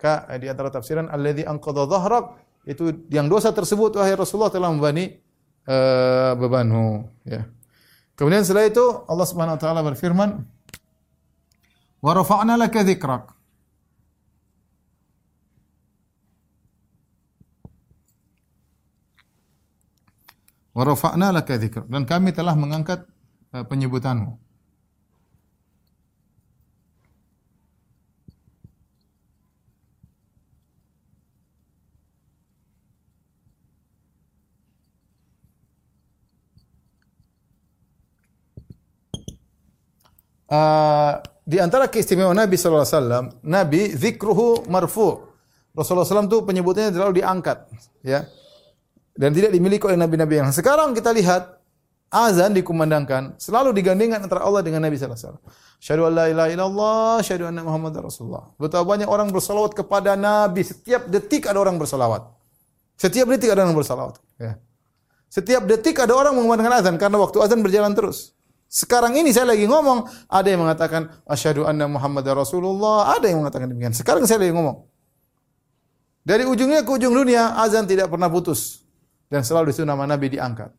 Ka 0.00 0.24
di 0.40 0.48
antara 0.48 0.72
tafsiran 0.72 1.12
alladzi 1.12 1.44
anqadha 1.44 1.84
dhahrak 1.84 2.40
itu 2.64 3.04
yang 3.12 3.28
dosa 3.28 3.52
tersebut 3.52 4.00
wahai 4.00 4.16
Rasulullah 4.16 4.48
telah 4.48 4.72
membani 4.72 5.20
uh, 5.68 6.32
bebanmu, 6.32 7.12
ya. 7.28 7.44
Kemudian 8.16 8.44
setelah 8.44 8.68
itu 8.68 8.84
Allah 9.08 9.24
Subhanahu 9.28 9.56
wa 9.56 9.60
taala 9.60 9.80
berfirman, 9.80 10.44
Wa 12.00 12.16
rafa'na 12.16 12.56
laka 12.56 12.80
dzikrak. 12.80 13.24
Wa 20.72 20.82
rafa'na 20.86 21.28
laka 21.34 21.60
dan 21.92 22.08
kami 22.08 22.32
telah 22.32 22.56
mengangkat 22.56 23.04
uh, 23.52 23.64
penyebutanmu. 23.68 24.40
Uh, 40.50 41.22
di 41.50 41.58
antara 41.58 41.90
keistimewaan 41.90 42.38
Nabi 42.38 42.54
sallallahu 42.54 42.86
alaihi 42.86 42.94
wasallam, 42.94 43.24
Nabi 43.42 43.82
zikruhu 43.98 44.70
marfu. 44.70 45.26
Rasulullah 45.70 46.02
SAW 46.02 46.26
itu 46.26 46.38
penyebutannya 46.42 46.90
selalu 46.90 47.22
diangkat, 47.22 47.58
ya. 48.02 48.26
Dan 49.14 49.30
tidak 49.30 49.54
dimiliki 49.54 49.86
oleh 49.86 49.98
nabi-nabi 49.98 50.42
yang 50.42 50.50
sekarang 50.50 50.94
kita 50.98 51.14
lihat 51.14 51.62
azan 52.10 52.50
dikumandangkan 52.50 53.38
selalu 53.38 53.70
digandingkan 53.78 54.18
antara 54.26 54.42
Allah 54.42 54.66
dengan 54.66 54.82
Nabi 54.82 54.98
sallallahu 54.98 55.14
alaihi 55.14 55.30
wasallam. 55.30 55.44
Syahadu 55.78 56.02
an 56.10 56.12
la 56.18 56.26
ilaha 56.26 56.48
illallah, 56.50 57.14
syahadu 57.22 57.44
anna 57.46 57.62
Muhammadar 57.62 58.02
Rasulullah. 58.02 58.50
Betapa 58.58 58.82
banyak 58.82 59.06
orang 59.06 59.30
bersalawat 59.30 59.72
kepada 59.78 60.18
Nabi, 60.18 60.62
setiap 60.66 61.06
detik 61.06 61.46
ada 61.46 61.58
orang 61.62 61.78
bersalawat. 61.78 62.26
Setiap 62.98 63.30
detik 63.30 63.54
ada 63.54 63.62
orang 63.62 63.78
bersalawat, 63.78 64.18
ya. 64.42 64.58
Setiap 65.30 65.62
detik 65.70 66.02
ada 66.02 66.18
orang 66.18 66.34
mengumandangkan 66.34 66.82
azan 66.82 66.94
karena 66.98 67.16
waktu 67.22 67.38
azan 67.38 67.62
berjalan 67.62 67.94
terus. 67.94 68.34
Sekarang 68.70 69.18
ini 69.18 69.34
saya 69.34 69.50
lagi 69.50 69.66
ngomong, 69.66 70.06
ada 70.30 70.46
yang 70.46 70.62
mengatakan 70.62 71.10
asyhadu 71.26 71.66
anna 71.66 71.90
Muhammad 71.90 72.22
Rasulullah, 72.30 73.18
ada 73.18 73.26
yang 73.26 73.42
mengatakan 73.42 73.66
demikian. 73.66 73.90
Sekarang 73.90 74.22
saya 74.30 74.46
lagi 74.46 74.54
ngomong. 74.54 74.86
Dari 76.22 76.46
ujungnya 76.46 76.86
ke 76.86 76.90
ujung 76.94 77.10
dunia 77.10 77.58
azan 77.58 77.90
tidak 77.90 78.06
pernah 78.06 78.30
putus 78.30 78.86
dan 79.26 79.42
selalu 79.42 79.74
di 79.74 79.82
nama 79.82 80.06
Nabi 80.06 80.38
diangkat. 80.38 80.70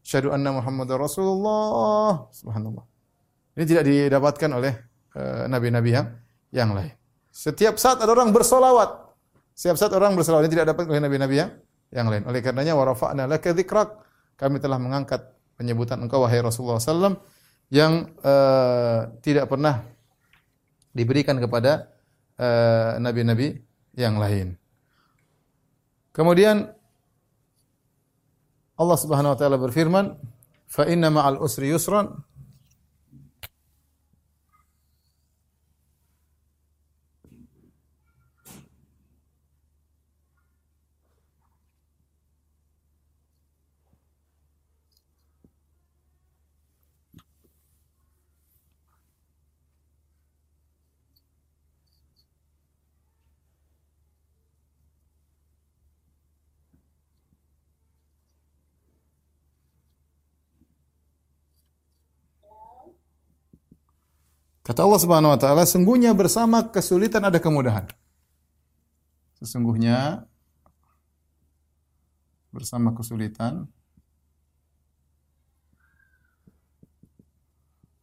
Asyhadu 0.00 0.32
anna 0.32 0.48
Muhammad 0.48 0.88
Rasulullah. 0.96 2.24
Subhanallah. 2.32 2.88
Ini 3.52 3.64
tidak 3.68 3.84
didapatkan 3.84 4.50
oleh 4.56 4.72
uh, 5.12 5.44
nabi-nabi 5.44 5.92
yang 5.92 6.08
yang 6.56 6.72
lain. 6.72 6.96
Setiap 7.28 7.76
saat 7.76 8.00
ada 8.00 8.16
orang 8.16 8.32
bersolawat. 8.32 9.12
Setiap 9.52 9.76
saat 9.76 9.92
orang 9.92 10.16
bersolawat 10.16 10.48
ini 10.48 10.56
tidak 10.56 10.72
dapat 10.72 10.88
oleh 10.88 11.04
nabi-nabi 11.04 11.44
yang 11.44 11.50
yang 11.92 12.08
lain. 12.08 12.24
Oleh 12.24 12.40
karenanya 12.40 12.72
warafa'na 12.72 13.28
laka 13.28 13.52
dzikrak. 13.52 13.92
Kami 14.40 14.56
telah 14.56 14.80
mengangkat 14.80 15.35
penyebutan 15.56 15.98
engkau 16.04 16.22
wahai 16.22 16.44
Rasulullah 16.44 16.78
SAW 16.78 17.16
yang 17.72 18.12
uh, 18.22 19.10
tidak 19.24 19.50
pernah 19.50 19.82
diberikan 20.96 21.36
kepada 21.36 21.92
eh, 22.40 22.96
nabi-nabi 22.96 23.52
uh, 23.52 23.56
yang 24.00 24.16
lain. 24.16 24.56
Kemudian 26.16 26.72
Allah 28.80 28.96
Subhanahu 28.96 29.36
wa 29.36 29.38
taala 29.38 29.60
berfirman, 29.60 30.16
"Fa 30.64 30.88
inna 30.88 31.12
ma'al 31.12 31.36
usri 31.36 31.68
yusran." 31.68 32.16
Kata 64.66 64.82
Allah 64.82 64.98
Subhanahu 64.98 65.30
wa 65.30 65.38
taala, 65.38 65.62
sungguhnya 65.62 66.10
bersama 66.10 66.66
kesulitan 66.66 67.22
ada 67.22 67.38
kemudahan. 67.38 67.86
Sesungguhnya 69.38 70.26
bersama 72.50 72.90
kesulitan 72.90 73.70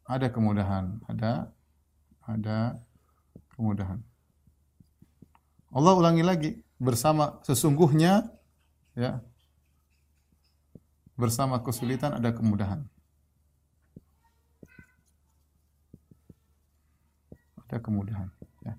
ada 0.07 0.31
kemudahan, 0.31 1.03
ada 1.11 1.51
ada 2.23 2.79
kemudahan. 3.59 3.99
Allah 5.67 5.93
ulangi 5.99 6.23
lagi 6.23 6.51
bersama 6.79 7.43
sesungguhnya 7.43 8.31
ya 8.95 9.19
bersama 11.19 11.59
kesulitan 11.59 12.15
ada 12.15 12.31
kemudahan. 12.31 12.92
Ada 17.73 17.81
kemudahan 17.81 18.29
ya. 18.61 18.77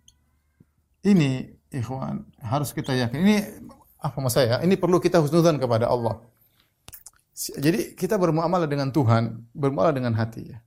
Ini 1.02 1.50
ikhwan 1.74 2.22
harus 2.38 2.70
kita 2.70 2.94
yakin. 2.94 3.18
Ini 3.18 3.36
apa 3.98 4.22
maksud 4.22 4.38
saya? 4.38 4.62
Ini 4.62 4.78
perlu 4.78 5.02
kita 5.02 5.18
husnudzan 5.18 5.58
kepada 5.58 5.90
Allah. 5.90 6.22
Jadi 7.34 7.98
kita 7.98 8.14
bermuamalah 8.14 8.70
dengan 8.70 8.94
Tuhan, 8.94 9.50
bermuamalah 9.50 9.90
dengan 9.90 10.14
hati 10.14 10.54
ya. 10.54 10.62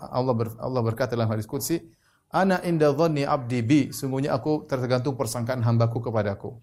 Allah 0.00 0.32
ber, 0.32 0.56
Allah 0.56 0.80
berkata 0.80 1.12
dalam 1.12 1.28
hadis 1.28 1.44
qudsi, 1.44 1.84
"Ana 2.32 2.64
inda 2.64 2.88
dhanni 2.96 3.28
abdi 3.28 3.60
bi." 3.60 3.80
Sungguhnya 3.92 4.32
aku 4.32 4.64
tergantung 4.64 5.20
persangkaan 5.20 5.60
hambaku 5.60 6.00
kepadaku. 6.00 6.56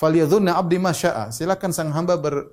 Falyadhunna 0.00 0.56
abdi 0.56 0.80
masya'a. 0.80 1.28
Silakan 1.28 1.76
sang 1.76 1.92
hamba 1.92 2.16
ber, 2.16 2.48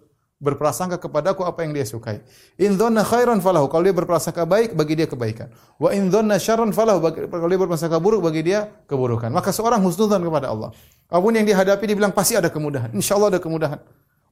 berprasangka 0.46 1.02
kepadaku 1.02 1.42
apa 1.42 1.66
yang 1.66 1.74
dia 1.74 1.82
sukai. 1.82 2.22
In 2.62 2.78
dhanna 2.78 3.02
khairan 3.02 3.42
falahu. 3.42 3.66
Kalau 3.66 3.82
dia 3.82 3.96
berprasangka 3.98 4.46
baik 4.46 4.78
bagi 4.78 4.94
dia 4.94 5.10
kebaikan. 5.10 5.50
Wa 5.82 5.90
in 5.90 6.14
dhanna 6.14 6.38
syarran 6.38 6.70
falahu. 6.70 7.02
Kalau 7.10 7.50
dia 7.50 7.58
berprasangka 7.58 7.98
buruk 7.98 8.22
bagi 8.30 8.46
dia 8.46 8.70
keburukan. 8.86 9.34
Maka 9.34 9.50
seorang 9.50 9.82
husnudzan 9.82 10.22
kepada 10.22 10.54
Allah. 10.54 10.70
Apa 11.10 11.18
pun 11.18 11.34
yang 11.34 11.50
dihadapi 11.50 11.84
dia 11.90 11.98
bilang 11.98 12.14
pasti 12.14 12.38
ada 12.38 12.54
kemudahan. 12.54 12.94
Insyaallah 12.94 13.34
ada 13.34 13.42
kemudahan. 13.42 13.82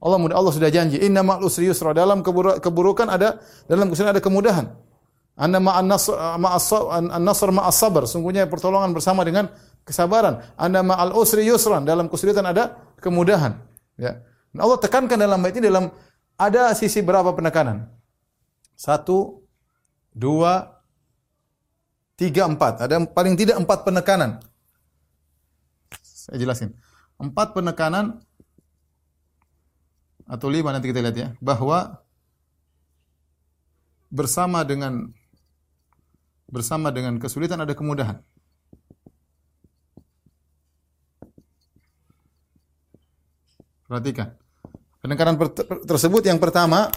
Allah 0.04 0.18
mudah 0.20 0.36
Allah 0.36 0.52
sudah 0.52 0.68
janji, 0.68 1.00
inna 1.00 1.24
ma'al 1.24 1.48
yusra. 1.48 1.96
Dalam 1.96 2.20
keburukan 2.60 3.08
ada 3.08 3.40
dalam 3.64 3.88
kesulitan 3.88 4.12
ada 4.12 4.20
kemudahan. 4.20 4.68
Anna 5.34 5.58
ma'an 5.58 5.88
nasr 5.88 7.48
ma'as 7.50 7.74
sabar. 7.74 8.04
Sungguhnya 8.04 8.44
pertolongan 8.46 8.92
bersama 8.92 9.24
dengan 9.24 9.48
kesabaran. 9.82 10.44
Anna 10.60 10.84
ma'al 10.84 11.16
usri 11.16 11.48
yusran. 11.48 11.88
Dalam 11.88 12.12
kesulitan 12.12 12.44
ada 12.44 12.76
kemudahan. 13.00 13.56
Ya. 13.96 14.20
Allah 14.54 14.78
tekankan 14.78 15.18
dalam 15.18 15.42
ayat 15.42 15.58
ini 15.58 15.66
dalam 15.66 15.90
ada 16.38 16.70
sisi 16.78 17.02
berapa 17.02 17.34
penekanan? 17.34 17.90
Satu, 18.78 19.42
dua, 20.14 20.82
tiga, 22.14 22.46
empat. 22.46 22.86
Ada 22.86 23.02
paling 23.10 23.34
tidak 23.34 23.58
empat 23.58 23.82
penekanan. 23.82 24.38
Saya 26.02 26.38
jelasin. 26.38 26.70
Empat 27.18 27.54
penekanan 27.54 28.22
atau 30.24 30.48
lima 30.50 30.70
nanti 30.70 30.90
kita 30.90 31.02
lihat 31.02 31.16
ya. 31.18 31.28
Bahwa 31.42 32.02
bersama 34.10 34.62
dengan 34.62 35.10
bersama 36.46 36.94
dengan 36.94 37.18
kesulitan 37.18 37.58
ada 37.58 37.74
kemudahan. 37.74 38.22
Perhatikan. 43.90 44.43
Penekanan 45.04 45.36
tersebut 45.84 46.24
yang 46.24 46.40
pertama 46.40 46.88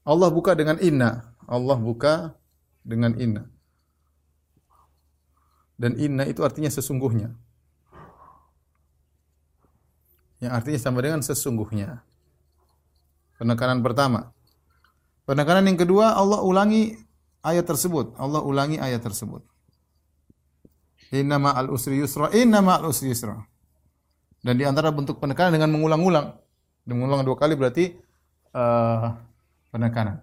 Allah 0.00 0.32
buka 0.32 0.56
dengan 0.56 0.80
inna. 0.80 1.28
Allah 1.44 1.76
buka 1.76 2.32
dengan 2.80 3.12
inna. 3.20 3.44
Dan 5.76 6.00
inna 6.00 6.24
itu 6.24 6.40
artinya 6.40 6.72
sesungguhnya. 6.72 7.36
Yang 10.40 10.52
artinya 10.56 10.80
sama 10.80 11.04
dengan 11.04 11.20
sesungguhnya. 11.20 12.00
Penekanan 13.36 13.84
pertama. 13.84 14.32
Penekanan 15.28 15.68
yang 15.68 15.76
kedua 15.76 16.16
Allah 16.16 16.40
ulangi 16.40 16.96
ayat 17.44 17.68
tersebut. 17.68 18.16
Allah 18.16 18.40
ulangi 18.40 18.80
ayat 18.80 19.04
tersebut. 19.04 19.44
Inna 21.12 21.36
ma'al 21.36 21.68
usri 21.68 22.00
yusra, 22.00 22.32
inna 22.32 22.64
ma'al 22.64 22.88
usri 22.88 23.12
yusra. 23.12 23.36
Dan 24.40 24.56
di 24.56 24.64
antara 24.64 24.88
bentuk 24.96 25.20
penekanan 25.20 25.60
dengan 25.60 25.76
mengulang-ulang. 25.76 26.45
Mengulang 26.86 27.26
dua 27.26 27.34
kali 27.34 27.58
berarti 27.58 27.98
uh, 28.54 29.18
penekanan. 29.74 30.22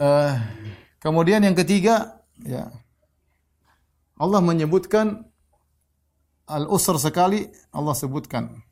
Uh, 0.00 0.32
kemudian 0.96 1.44
yang 1.44 1.52
ketiga, 1.52 2.24
ya 2.40 2.72
Allah 4.16 4.40
menyebutkan 4.40 5.28
al-usr 6.48 6.96
sekali, 6.96 7.52
Allah 7.68 7.92
sebutkan. 7.92 8.64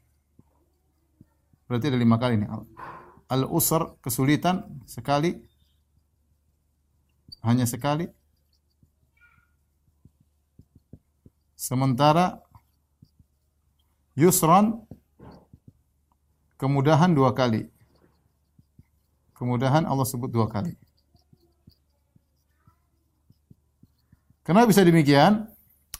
Berarti 1.68 1.92
ada 1.92 2.00
lima 2.00 2.16
kali 2.16 2.40
nih. 2.40 2.48
Al-usr 3.28 4.00
kesulitan 4.00 4.64
sekali, 4.88 5.36
hanya 7.44 7.68
sekali. 7.68 8.08
Sementara 11.52 12.40
yusran 14.16 14.87
kemudahan 16.58 17.14
dua 17.14 17.32
kali. 17.32 17.70
Kemudahan 19.38 19.86
Allah 19.86 20.02
sebut 20.02 20.28
dua 20.28 20.50
kali. 20.50 20.74
Kenapa 24.42 24.66
bisa 24.66 24.82
demikian? 24.82 25.46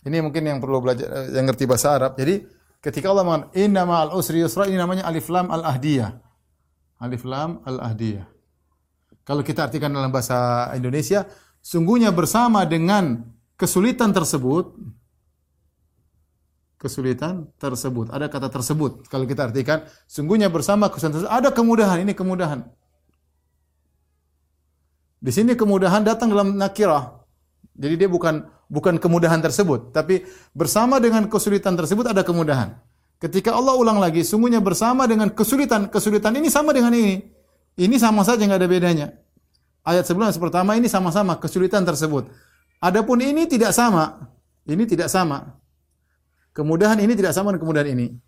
Ini 0.03 0.25
mungkin 0.25 0.43
yang 0.43 0.59
perlu 0.59 0.83
belajar 0.83 1.31
yang 1.31 1.47
ngerti 1.47 1.69
bahasa 1.69 1.95
Arab. 1.95 2.19
Jadi 2.19 2.43
ketika 2.83 3.13
Allah 3.15 3.23
mengatakan 3.23 3.55
inna 3.55 3.83
ma'al 3.87 4.17
usri 4.17 4.43
yusra 4.43 4.67
ini 4.67 4.75
namanya 4.75 5.07
alif 5.07 5.31
lam 5.31 5.53
al 5.55 5.63
ahdiyah. 5.63 6.11
Alif 6.99 7.23
lam 7.23 7.63
al 7.63 7.79
ahdiyah. 7.79 8.27
Kalau 9.23 9.45
kita 9.45 9.69
artikan 9.69 9.93
dalam 9.93 10.09
bahasa 10.09 10.73
Indonesia, 10.73 11.29
sungguhnya 11.61 12.09
bersama 12.11 12.65
dengan 12.65 13.21
kesulitan 13.61 14.17
tersebut, 14.17 14.73
kesulitan 16.79 17.51
tersebut. 17.59 18.09
Ada 18.15 18.31
kata 18.31 18.49
tersebut. 18.49 19.11
Kalau 19.11 19.27
kita 19.27 19.51
artikan, 19.51 19.85
sungguhnya 20.07 20.47
bersama 20.49 20.89
kesulitan 20.89 21.21
tersebut, 21.21 21.35
ada 21.35 21.51
kemudahan. 21.51 21.99
Ini 22.07 22.15
kemudahan. 22.15 22.65
Di 25.19 25.35
sini 25.35 25.59
kemudahan 25.59 26.07
datang 26.07 26.31
dalam 26.31 26.55
nakirah. 26.55 27.19
Jadi 27.75 27.95
dia 27.99 28.09
bukan 28.11 28.47
bukan 28.71 28.99
kemudahan 29.03 29.43
tersebut, 29.43 29.91
tapi 29.91 30.23
bersama 30.55 31.03
dengan 31.03 31.27
kesulitan 31.27 31.75
tersebut 31.75 32.07
ada 32.07 32.23
kemudahan. 32.23 32.79
Ketika 33.19 33.51
Allah 33.51 33.75
ulang 33.75 33.99
lagi, 33.99 34.23
sungguhnya 34.23 34.63
bersama 34.63 35.03
dengan 35.11 35.27
kesulitan, 35.35 35.91
kesulitan 35.91 36.39
ini 36.39 36.47
sama 36.47 36.71
dengan 36.71 36.95
ini. 36.95 37.19
Ini 37.75 37.97
sama 37.99 38.23
saja 38.23 38.47
nggak 38.47 38.61
ada 38.63 38.71
bedanya. 38.71 39.07
Ayat 39.83 40.07
sebelumnya 40.07 40.35
pertama 40.39 40.79
ini 40.79 40.87
sama-sama 40.87 41.35
kesulitan 41.39 41.83
tersebut. 41.83 42.31
Adapun 42.79 43.19
ini 43.19 43.51
tidak 43.51 43.75
sama. 43.75 44.31
Ini 44.67 44.87
tidak 44.87 45.11
sama. 45.11 45.59
Kemudahan 46.59 46.99
ini 46.99 47.15
tidak 47.15 47.31
sama 47.31 47.55
dengan 47.55 47.63
kemudahan 47.71 47.95
ini. 47.95 48.19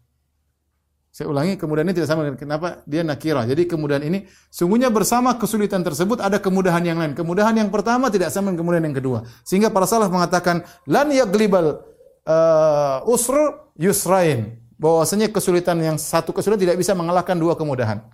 Saya 1.10 1.26
ulangi, 1.26 1.58
kemudahan 1.58 1.90
ini 1.90 1.94
tidak 1.98 2.06
sama 2.14 2.22
dengan 2.22 2.38
kenapa 2.38 2.86
dia 2.86 3.02
nakirah. 3.02 3.42
Jadi 3.42 3.66
kemudahan 3.66 4.06
ini 4.06 4.30
sungguhnya 4.46 4.86
bersama 4.94 5.34
kesulitan 5.34 5.82
tersebut 5.82 6.22
ada 6.22 6.38
kemudahan 6.38 6.78
yang 6.86 7.02
lain. 7.02 7.18
Kemudahan 7.18 7.58
yang 7.58 7.74
pertama 7.74 8.06
tidak 8.06 8.30
sama 8.30 8.54
dengan 8.54 8.62
kemudahan 8.62 8.86
yang 8.86 8.94
kedua. 8.94 9.18
Sehingga 9.42 9.74
para 9.74 9.90
salaf 9.90 10.14
mengatakan 10.14 10.62
lan 10.86 11.10
yaglibal 11.10 11.82
uh, 12.22 13.02
usr 13.10 13.66
yusrain. 13.74 14.62
Bahwasanya 14.78 15.34
kesulitan 15.34 15.82
yang 15.82 15.98
satu 15.98 16.30
kesulitan 16.30 16.70
tidak 16.70 16.78
bisa 16.78 16.94
mengalahkan 16.94 17.34
dua 17.34 17.58
kemudahan. 17.58 18.06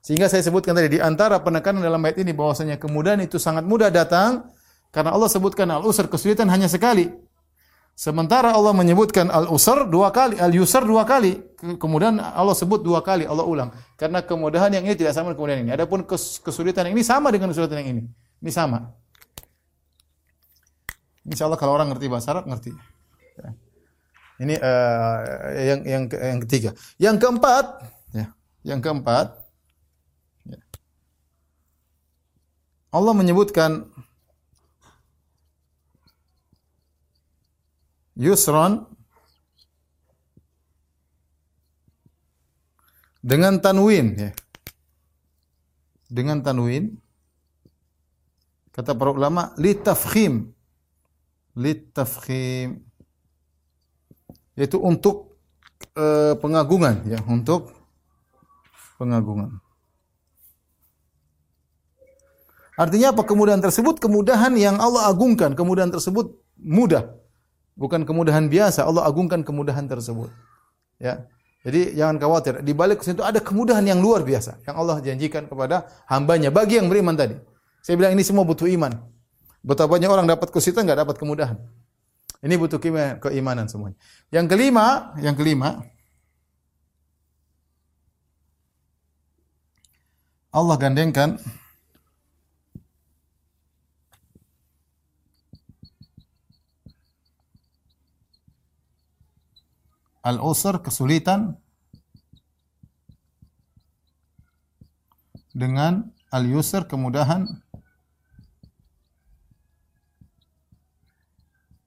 Sehingga 0.00 0.32
saya 0.32 0.40
sebutkan 0.40 0.72
tadi 0.72 0.96
di 0.96 1.00
antara 1.04 1.36
penekanan 1.44 1.84
dalam 1.84 2.00
ayat 2.00 2.24
ini 2.24 2.32
bahwasanya 2.32 2.80
kemudahan 2.80 3.20
itu 3.20 3.36
sangat 3.36 3.68
mudah 3.68 3.92
datang 3.92 4.48
karena 4.88 5.12
Allah 5.12 5.28
sebutkan 5.28 5.68
al-usr 5.68 6.08
kesulitan 6.08 6.48
hanya 6.48 6.72
sekali. 6.72 7.27
Sementara 7.98 8.54
Allah 8.54 8.70
menyebutkan 8.70 9.26
al-usr 9.26 9.90
dua 9.90 10.14
kali, 10.14 10.38
al-yusr 10.38 10.86
dua 10.86 11.02
kali. 11.02 11.34
Kemudian 11.82 12.22
Allah 12.22 12.54
sebut 12.54 12.78
dua 12.78 13.02
kali, 13.02 13.26
Allah 13.26 13.42
ulang. 13.42 13.74
Karena 13.98 14.22
kemudahan 14.22 14.70
yang 14.70 14.86
ini 14.86 14.94
tidak 14.94 15.18
sama 15.18 15.34
dengan 15.34 15.42
kemudahan 15.42 15.60
ini. 15.66 15.72
Adapun 15.74 16.06
kesulitan 16.46 16.86
yang 16.86 16.94
ini 16.94 17.02
sama 17.02 17.34
dengan 17.34 17.50
kesulitan 17.50 17.82
yang 17.82 17.98
ini. 17.98 18.02
Ini 18.38 18.50
sama. 18.54 18.94
Insya 21.26 21.50
Allah 21.50 21.58
kalau 21.58 21.74
orang 21.74 21.90
ngerti 21.90 22.06
bahasa 22.06 22.38
Arab, 22.38 22.46
ngerti. 22.46 22.70
Ya. 23.34 23.50
Ini 24.46 24.54
uh, 24.62 25.18
yang 25.58 25.80
yang 25.82 26.02
yang 26.06 26.38
ketiga. 26.46 26.70
Yang 27.02 27.16
keempat, 27.18 27.82
ya. 28.14 28.30
Yang 28.62 28.80
keempat, 28.86 29.26
ya. 30.46 30.58
Allah 32.94 33.10
menyebutkan 33.10 33.90
yusran 38.18 38.84
dengan 43.22 43.62
tanwin 43.62 44.18
ya. 44.18 44.30
Dengan 46.08 46.42
tanwin 46.42 46.98
kata 48.74 48.96
para 48.96 49.12
ulama 49.12 49.52
li 49.60 49.76
tafkhim 49.76 50.50
litafkhim 51.58 52.86
yaitu 54.54 54.78
untuk 54.78 55.38
eh, 55.98 56.34
pengagungan 56.38 57.02
ya, 57.06 57.18
untuk 57.26 57.74
pengagungan. 58.98 59.58
Artinya 62.78 63.10
apa 63.10 63.26
kemudahan 63.26 63.58
tersebut? 63.58 63.98
Kemudahan 63.98 64.54
yang 64.54 64.78
Allah 64.78 65.10
agungkan. 65.10 65.58
Kemudahan 65.58 65.90
tersebut 65.90 66.38
mudah. 66.62 67.17
Bukan 67.78 68.02
kemudahan 68.02 68.50
biasa. 68.50 68.82
Allah 68.82 69.06
agungkan 69.06 69.46
kemudahan 69.46 69.86
tersebut. 69.86 70.34
Ya. 70.98 71.30
Jadi 71.62 71.94
jangan 71.94 72.18
khawatir. 72.18 72.54
Di 72.66 72.74
balik 72.74 73.06
itu 73.06 73.22
ada 73.22 73.38
kemudahan 73.38 73.86
yang 73.86 74.02
luar 74.02 74.26
biasa 74.26 74.62
yang 74.66 74.74
Allah 74.78 74.98
janjikan 74.98 75.46
kepada 75.46 75.86
hambanya 76.10 76.50
bagi 76.50 76.82
yang 76.82 76.90
beriman 76.90 77.14
tadi. 77.14 77.38
Saya 77.86 77.94
bilang 77.94 78.18
ini 78.18 78.26
semua 78.26 78.42
butuh 78.42 78.66
iman. 78.66 78.98
Betapa 79.62 79.94
banyak 79.94 80.10
orang 80.10 80.26
dapat 80.26 80.50
kesulitan 80.50 80.86
nggak 80.86 81.06
dapat 81.06 81.16
kemudahan. 81.18 81.58
Ini 82.38 82.54
butuh 82.54 82.78
keimanan 83.18 83.66
semuanya. 83.66 83.98
Yang 84.30 84.46
kelima, 84.54 85.14
yang 85.18 85.34
kelima, 85.34 85.82
Allah 90.54 90.76
gandengkan 90.78 91.42
al-usr 100.28 100.84
kesulitan 100.84 101.56
dengan 105.56 106.12
al-yusr 106.28 106.84
kemudahan 106.84 107.48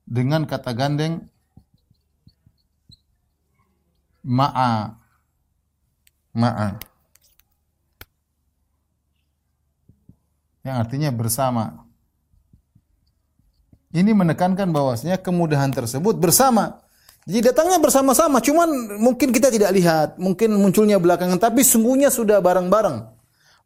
dengan 0.10 0.50
kata 0.50 0.74
gandeng 0.74 1.30
ma'a 4.26 4.98
ma'a 6.34 6.82
yang 10.62 10.78
artinya 10.78 11.10
bersama. 11.10 11.90
Ini 13.92 14.14
menekankan 14.14 14.72
bahwasanya 14.72 15.20
kemudahan 15.20 15.74
tersebut 15.74 16.16
bersama. 16.16 16.81
Jadi 17.22 17.54
datangnya 17.54 17.78
bersama-sama, 17.78 18.42
cuman 18.42 18.98
mungkin 18.98 19.30
kita 19.30 19.54
tidak 19.54 19.72
lihat, 19.78 20.10
mungkin 20.18 20.58
munculnya 20.58 20.98
belakangan, 20.98 21.38
tapi 21.38 21.62
sungguhnya 21.62 22.10
sudah 22.10 22.42
bareng-bareng. 22.42 22.98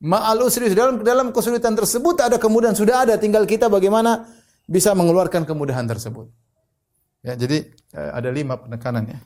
Ma'al 0.04 0.44
usri 0.44 0.68
dalam 0.76 1.00
dalam 1.00 1.32
kesulitan 1.32 1.72
tersebut 1.72 2.20
ada 2.20 2.36
kemudahan 2.36 2.76
sudah 2.76 3.08
ada, 3.08 3.16
tinggal 3.16 3.48
kita 3.48 3.72
bagaimana 3.72 4.28
bisa 4.68 4.92
mengeluarkan 4.92 5.48
kemudahan 5.48 5.88
tersebut. 5.88 6.28
Ya, 7.24 7.40
jadi 7.40 7.64
eh, 7.96 8.12
ada 8.12 8.28
lima 8.28 8.60
penekanan 8.60 9.08
ya. 9.08 9.20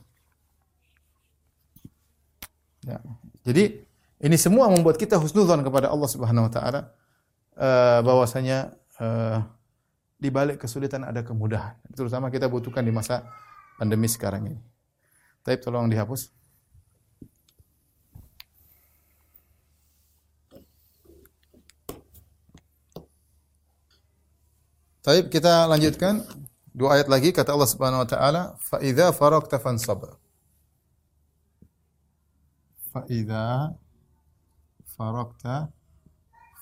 Jadi 3.44 3.82
ini 4.20 4.36
semua 4.36 4.68
membuat 4.68 4.96
kita 5.00 5.16
husnudzon 5.16 5.64
kepada 5.64 5.88
Allah 5.88 6.08
Subhanahu 6.08 6.48
wa 6.48 6.52
taala 6.52 6.80
uh, 7.56 8.00
bahwasanya 8.04 8.72
uh, 9.00 9.44
di 10.20 10.28
balik 10.28 10.60
kesulitan 10.60 11.04
ada 11.04 11.24
kemudahan. 11.24 11.76
Terutama 11.92 12.28
kita 12.28 12.48
butuhkan 12.48 12.84
di 12.84 12.92
masa 12.92 13.24
pandemi 13.80 14.04
sekarang 14.12 14.52
ini. 14.52 14.60
Tapi 15.40 15.56
tolong 15.56 15.88
dihapus. 15.88 16.28
Taib 25.00 25.32
kita 25.32 25.64
lanjutkan 25.64 26.20
dua 26.76 27.00
ayat 27.00 27.08
lagi 27.08 27.32
kata 27.32 27.56
Allah 27.56 27.72
Subhanahu 27.72 28.04
wa 28.04 28.08
taala 28.12 28.42
fa 28.60 28.84
idza 28.84 29.16
faraqta 29.16 29.56
fansab. 29.56 30.12
Fa 32.92 33.08
idza 33.08 33.72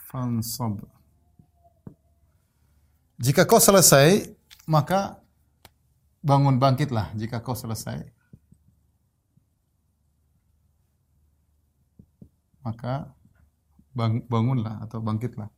fansab. 0.07 0.87
Jika 3.19 3.43
kau 3.43 3.59
selesai 3.59 4.39
maka 4.71 5.19
bangun 6.29 6.61
bangkitlah 6.61 7.17
jika 7.17 7.41
kau 7.41 7.57
selesai. 7.57 8.05
Maka 12.61 13.09
bang, 13.97 14.21
bangunlah 14.29 14.85
atau 14.85 15.01
bangkitlah. 15.01 15.49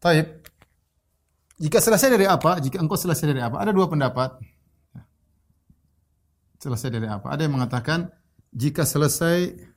Taib. 0.00 0.40
Jika 1.60 1.76
selesai 1.76 2.08
dari 2.16 2.24
apa? 2.24 2.56
Jika 2.56 2.80
engkau 2.80 2.96
selesai 2.96 3.36
dari 3.36 3.44
apa? 3.44 3.60
Ada 3.60 3.76
dua 3.76 3.84
pendapat. 3.84 4.40
Selesai 6.56 6.88
dari 6.88 7.04
apa? 7.04 7.28
Ada 7.28 7.44
yang 7.44 7.60
mengatakan 7.60 8.08
jika 8.56 8.88
selesai 8.88 9.68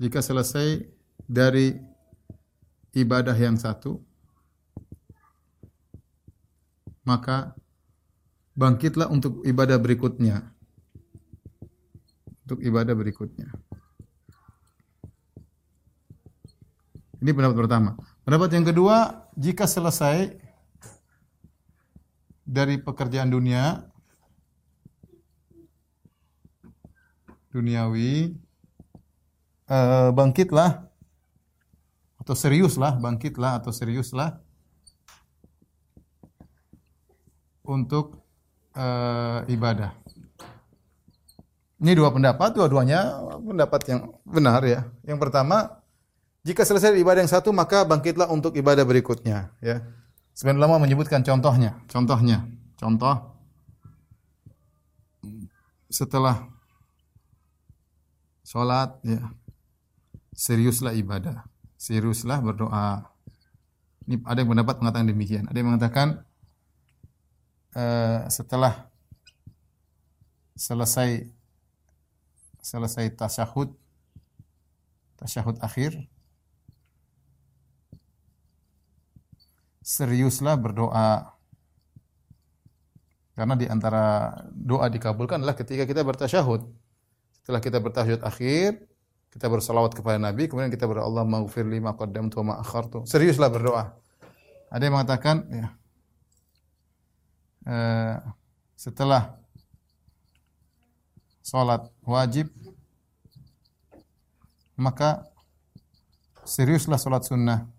jika 0.00 0.24
selesai 0.24 0.80
dari 1.28 1.76
ibadah 2.96 3.36
yang 3.36 3.60
satu 3.60 4.00
maka 7.02 7.54
bangkitlah 8.54 9.10
untuk 9.10 9.42
ibadah 9.42 9.78
berikutnya. 9.78 10.52
Untuk 12.46 12.58
ibadah 12.62 12.94
berikutnya. 12.94 13.48
Ini 17.22 17.30
pendapat 17.30 17.56
pertama. 17.56 17.90
Pendapat 18.26 18.50
yang 18.50 18.66
kedua, 18.66 19.30
jika 19.38 19.66
selesai 19.66 20.34
dari 22.42 22.82
pekerjaan 22.82 23.30
dunia 23.30 23.86
duniawi 27.54 28.34
eh, 29.70 30.10
bangkitlah 30.10 30.82
atau 32.22 32.34
seriuslah, 32.34 32.98
bangkitlah 32.98 33.62
atau 33.62 33.70
seriuslah 33.70 34.42
untuk 37.62 38.22
uh, 38.74 39.46
ibadah. 39.46 39.94
Ini 41.82 41.98
dua 41.98 42.14
pendapat, 42.14 42.54
dua-duanya 42.54 43.18
pendapat 43.42 43.80
yang 43.90 44.00
benar 44.22 44.62
ya. 44.62 44.86
Yang 45.02 45.18
pertama, 45.18 45.82
jika 46.46 46.62
selesai 46.62 46.94
ibadah 46.94 47.26
yang 47.26 47.32
satu 47.32 47.50
maka 47.50 47.82
bangkitlah 47.82 48.30
untuk 48.30 48.54
ibadah 48.54 48.86
berikutnya 48.86 49.50
ya. 49.58 49.82
Sebenarnya 50.32 50.64
lama 50.64 50.86
menyebutkan 50.86 51.20
contohnya, 51.26 51.82
contohnya, 51.90 52.46
contoh 52.78 53.36
setelah 55.92 56.48
sholat 58.46 58.96
ya 59.04 59.28
seriuslah 60.32 60.96
ibadah, 60.96 61.44
seriuslah 61.76 62.40
berdoa. 62.40 63.06
Ini 64.08 64.18
ada 64.26 64.38
yang 64.42 64.50
pendapat 64.50 64.82
mengatakan 64.82 65.06
demikian, 65.06 65.44
ada 65.46 65.56
yang 65.58 65.68
mengatakan 65.74 66.26
uh, 67.76 68.28
setelah 68.28 68.88
selesai 70.56 71.26
selesai 72.62 73.10
tasyahud 73.18 73.74
tasyahud 75.18 75.58
akhir 75.58 75.98
seriuslah 79.82 80.54
berdoa. 80.56 81.34
Karena 83.32 83.58
di 83.58 83.66
antara 83.66 84.30
doa 84.54 84.86
dikabulkan 84.86 85.42
adalah 85.42 85.58
ketika 85.58 85.82
kita 85.88 86.06
bertasyahud. 86.06 86.62
Setelah 87.42 87.58
kita 87.58 87.82
bertasyahud 87.82 88.22
akhir 88.22 88.86
kita 89.32 89.48
bersalawat 89.48 89.96
kepada 89.96 90.20
Nabi 90.20 90.44
kemudian 90.44 90.68
kita 90.68 90.84
berdoa 90.84 91.08
Allah 91.08 91.24
maghfir 91.24 91.64
li 91.64 91.80
ma 91.80 91.96
qaddamtu 91.96 92.44
wa 92.44 92.44
ma 92.44 92.54
akhartu. 92.62 93.02
Seriuslah 93.08 93.50
berdoa. 93.50 93.96
Ada 94.70 94.82
yang 94.88 94.94
mengatakan 94.94 95.36
ya 95.50 95.68
Eh, 97.62 98.16
setelah 98.74 99.38
sholat 101.46 101.86
wajib 102.02 102.50
maka 104.74 105.30
seriuslah 106.42 106.98
sholat 106.98 107.22
sunnah. 107.22 107.70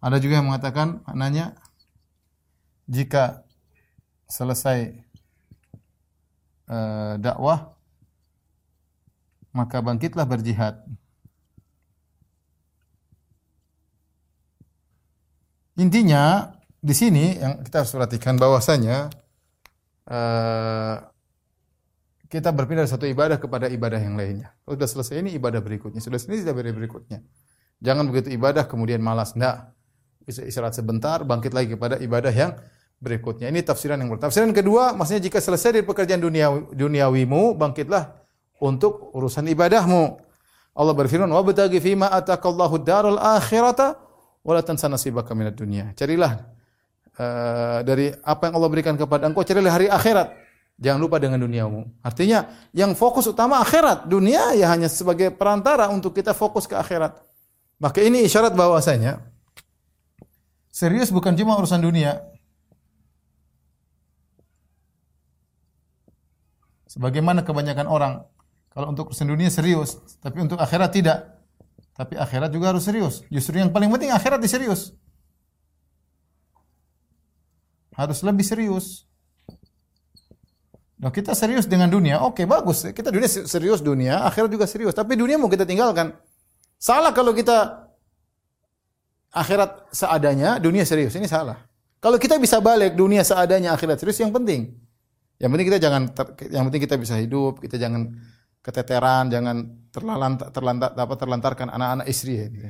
Ada 0.00 0.16
juga 0.22 0.40
yang 0.40 0.48
mengatakan 0.48 1.04
maknanya 1.04 1.52
jika 2.88 3.42
selesai 4.30 5.02
uh, 6.70 7.18
dakwah 7.18 7.74
maka 9.50 9.80
bangkitlah 9.80 10.24
berjihad. 10.28 10.78
Intinya 15.76 16.52
di 16.80 16.94
sini 16.96 17.36
yang 17.36 17.60
kita 17.60 17.84
harus 17.84 17.92
perhatikan 17.92 18.40
bahwasanya 18.40 19.12
uh, 20.08 20.96
kita 22.26 22.50
berpindah 22.50 22.84
dari 22.84 22.92
satu 22.92 23.06
ibadah 23.06 23.38
kepada 23.38 23.70
ibadah 23.70 24.00
yang 24.00 24.18
lainnya. 24.18 24.56
Kalau 24.64 24.74
sudah 24.74 24.88
selesai 24.88 25.14
ini 25.22 25.30
ibadah 25.36 25.62
berikutnya, 25.62 26.02
sudah 26.02 26.18
selesai 26.18 26.48
ibadah 26.48 26.74
berikutnya. 26.74 27.18
Jangan 27.78 28.08
begitu 28.08 28.32
ibadah 28.34 28.64
kemudian 28.66 28.98
malas. 29.04 29.36
Bisa 30.26 30.42
istirahat 30.42 30.74
sebentar, 30.74 31.22
bangkit 31.22 31.54
lagi 31.54 31.76
kepada 31.78 32.00
ibadah 32.02 32.32
yang 32.34 32.56
berikutnya. 32.98 33.52
Ini 33.52 33.62
tafsiran 33.62 34.00
yang 34.00 34.10
pertama. 34.10 34.32
Tafsiran 34.32 34.50
kedua, 34.50 34.96
maksudnya 34.96 35.22
jika 35.22 35.38
selesai 35.38 35.80
dari 35.80 35.84
pekerjaan 35.86 36.18
dunia 36.18 36.50
duniawimu, 36.72 37.54
bangkitlah 37.54 38.16
untuk 38.58 39.12
urusan 39.14 39.46
ibadahmu. 39.52 40.18
Allah 40.76 40.94
berfirman, 40.96 41.28
"Wa 41.30 41.44
bataghi 41.44 41.78
fima 41.78 42.10
atakallahu 42.10 42.80
daral 42.82 43.20
akhirata 43.20 44.00
wa 44.46 44.52
la 44.54 44.62
tansa 44.62 44.86
nasibaka 44.86 45.34
minad 45.34 45.58
dunya." 45.58 45.90
Carilah 45.98 46.46
uh, 47.18 47.82
dari 47.82 48.14
apa 48.22 48.46
yang 48.46 48.54
Allah 48.62 48.70
berikan 48.70 48.94
kepada 48.94 49.26
engkau, 49.26 49.42
carilah 49.42 49.74
hari 49.74 49.90
akhirat 49.90 50.46
Jangan 50.76 51.00
lupa 51.00 51.16
dengan 51.16 51.40
duniamu. 51.40 51.88
Artinya 52.04 52.52
yang 52.76 52.92
fokus 52.92 53.24
utama 53.24 53.64
akhirat. 53.64 54.04
Dunia 54.12 54.52
ya 54.52 54.68
hanya 54.68 54.92
sebagai 54.92 55.32
perantara 55.32 55.88
untuk 55.88 56.12
kita 56.12 56.36
fokus 56.36 56.68
ke 56.68 56.76
akhirat. 56.76 57.16
Maka 57.80 58.04
ini 58.04 58.24
isyarat 58.28 58.52
bahwasanya 58.52 59.24
serius 60.68 61.08
bukan 61.08 61.32
cuma 61.32 61.56
urusan 61.56 61.80
dunia. 61.80 62.20
Sebagaimana 66.92 67.40
kebanyakan 67.40 67.88
orang 67.88 68.12
kalau 68.68 68.92
untuk 68.92 69.16
urusan 69.16 69.28
dunia 69.32 69.48
serius, 69.48 69.96
tapi 70.20 70.44
untuk 70.44 70.60
akhirat 70.60 70.92
tidak. 70.92 71.35
Tapi 71.96 72.14
akhirat 72.20 72.52
juga 72.52 72.76
harus 72.76 72.84
serius. 72.84 73.24
Justru 73.32 73.56
yang 73.56 73.72
paling 73.72 73.88
penting 73.88 74.12
akhirat 74.12 74.36
diserius. 74.36 74.92
Harus 77.96 78.20
lebih 78.20 78.44
serius. 78.44 79.08
Nah, 81.00 81.12
kita 81.12 81.32
serius 81.32 81.64
dengan 81.64 81.88
dunia, 81.88 82.20
oke 82.24 82.40
okay, 82.40 82.44
bagus. 82.44 82.84
Kita 82.92 83.08
dunia 83.08 83.28
serius 83.28 83.80
dunia, 83.80 84.24
akhirat 84.28 84.52
juga 84.52 84.68
serius. 84.68 84.92
Tapi 84.92 85.16
dunia 85.16 85.40
mau 85.40 85.48
kita 85.48 85.64
tinggalkan. 85.64 86.12
Salah 86.76 87.16
kalau 87.16 87.32
kita 87.32 87.88
akhirat 89.32 89.92
seadanya, 89.92 90.60
dunia 90.60 90.84
serius. 90.84 91.16
Ini 91.16 91.28
salah. 91.28 91.64
Kalau 92.00 92.20
kita 92.20 92.36
bisa 92.36 92.60
balik 92.60 92.92
dunia 92.92 93.24
seadanya, 93.24 93.72
akhirat 93.72 94.00
serius 94.00 94.20
yang 94.20 94.32
penting. 94.32 94.76
Yang 95.36 95.50
penting 95.52 95.66
kita 95.68 95.80
jangan 95.80 96.02
yang 96.48 96.64
penting 96.68 96.82
kita 96.84 96.96
bisa 96.96 97.16
hidup, 97.20 97.60
kita 97.60 97.76
jangan 97.76 98.12
keteteran, 98.66 99.30
jangan 99.30 99.62
terlantar, 99.94 100.50
terlantar, 100.50 100.90
apa 100.98 101.14
terlantarkan 101.14 101.70
anak-anak 101.70 102.06
istri 102.10 102.34
ya. 102.42 102.46
Gitu. 102.50 102.66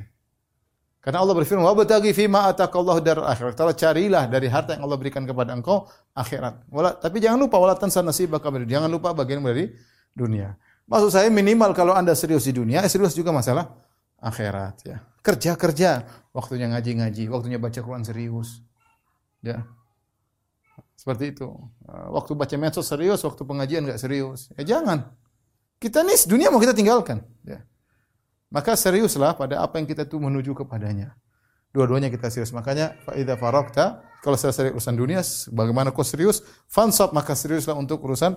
Karena 1.01 1.23
Allah 1.23 1.33
berfirman, 1.33 1.63
"Wa 1.65 1.73
bataghi 1.73 2.13
fi 2.13 2.29
ma 2.29 2.51
atakallahu 2.51 2.99
dar 3.01 3.23
akhirat." 3.25 3.57
Kalau 3.57 3.73
carilah 3.73 4.29
dari 4.29 4.45
harta 4.45 4.77
yang 4.77 4.85
Allah 4.85 4.99
berikan 4.99 5.25
kepada 5.25 5.57
engkau 5.57 5.89
akhirat. 6.13 6.69
Wala, 6.69 6.93
tapi 6.93 7.17
jangan 7.17 7.41
lupa 7.41 7.57
wala 7.57 7.73
tansa 7.73 8.05
nasibaka 8.05 8.51
Jangan 8.53 8.91
lupa 8.91 9.15
bagian 9.17 9.41
dari 9.41 9.73
dunia. 10.13 10.53
Maksud 10.85 11.09
saya 11.09 11.27
minimal 11.33 11.73
kalau 11.73 11.97
Anda 11.97 12.13
serius 12.13 12.45
di 12.45 12.53
dunia, 12.53 12.85
eh, 12.85 12.91
serius 12.91 13.17
juga 13.17 13.33
masalah 13.33 13.71
akhirat 14.21 14.75
ya. 14.85 14.97
Kerja-kerja, 15.23 16.07
waktunya 16.31 16.71
ngaji-ngaji, 16.71 17.27
waktunya 17.27 17.57
baca 17.59 17.79
Quran 17.79 18.03
serius. 18.05 18.63
Ya. 19.43 19.63
Seperti 20.95 21.35
itu. 21.35 21.49
Waktu 21.87 22.31
baca 22.35 22.55
medsos 22.59 22.87
serius, 22.87 23.23
waktu 23.23 23.41
pengajian 23.47 23.87
enggak 23.87 23.99
serius. 23.99 24.51
Ya 24.59 24.77
jangan. 24.77 25.07
Kita 25.77 26.01
nih 26.01 26.17
dunia 26.25 26.49
mau 26.49 26.57
kita 26.57 26.73
tinggalkan, 26.73 27.21
ya. 27.45 27.61
Maka 28.49 28.73
seriuslah 28.73 29.37
pada 29.37 29.61
apa 29.61 29.77
yang 29.77 29.85
kita 29.85 30.07
tuh 30.07 30.17
menuju 30.17 30.57
kepadanya. 30.57 31.13
Dua-duanya 31.75 32.07
kita 32.09 32.31
serius. 32.31 32.55
Makanya 32.55 32.97
faida 33.05 33.37
farokta, 33.37 34.01
kalau 34.23 34.39
selesai 34.39 34.73
urusan 34.73 34.95
dunia, 34.97 35.21
bagaimana 35.53 35.93
kau 35.93 36.01
serius? 36.01 36.41
Fansop, 36.71 37.13
maka 37.13 37.37
seriuslah 37.37 37.77
untuk 37.77 38.01
urusan 38.01 38.33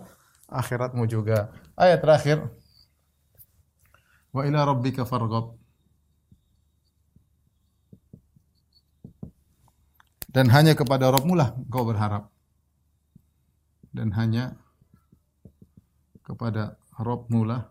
akhiratmu 0.51 1.07
juga. 1.07 1.55
Ayat 1.79 2.03
terakhir. 2.03 2.45
Wa 4.35 4.45
ila 4.45 4.67
rabbika 4.67 5.07
farghab. 5.07 5.57
Dan 10.31 10.47
hanya 10.55 10.79
kepada 10.79 11.11
Rabbmu 11.11 11.35
lah 11.35 11.59
kau 11.67 11.83
berharap. 11.83 12.31
Dan 13.91 14.15
hanya 14.15 14.55
kepada 16.23 16.79
Rabbmu 17.01 17.41
lah 17.49 17.65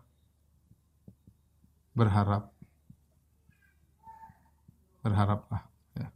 berharap. 1.94 2.50
Berharaplah. 5.00 5.62
Ya. 5.96 6.08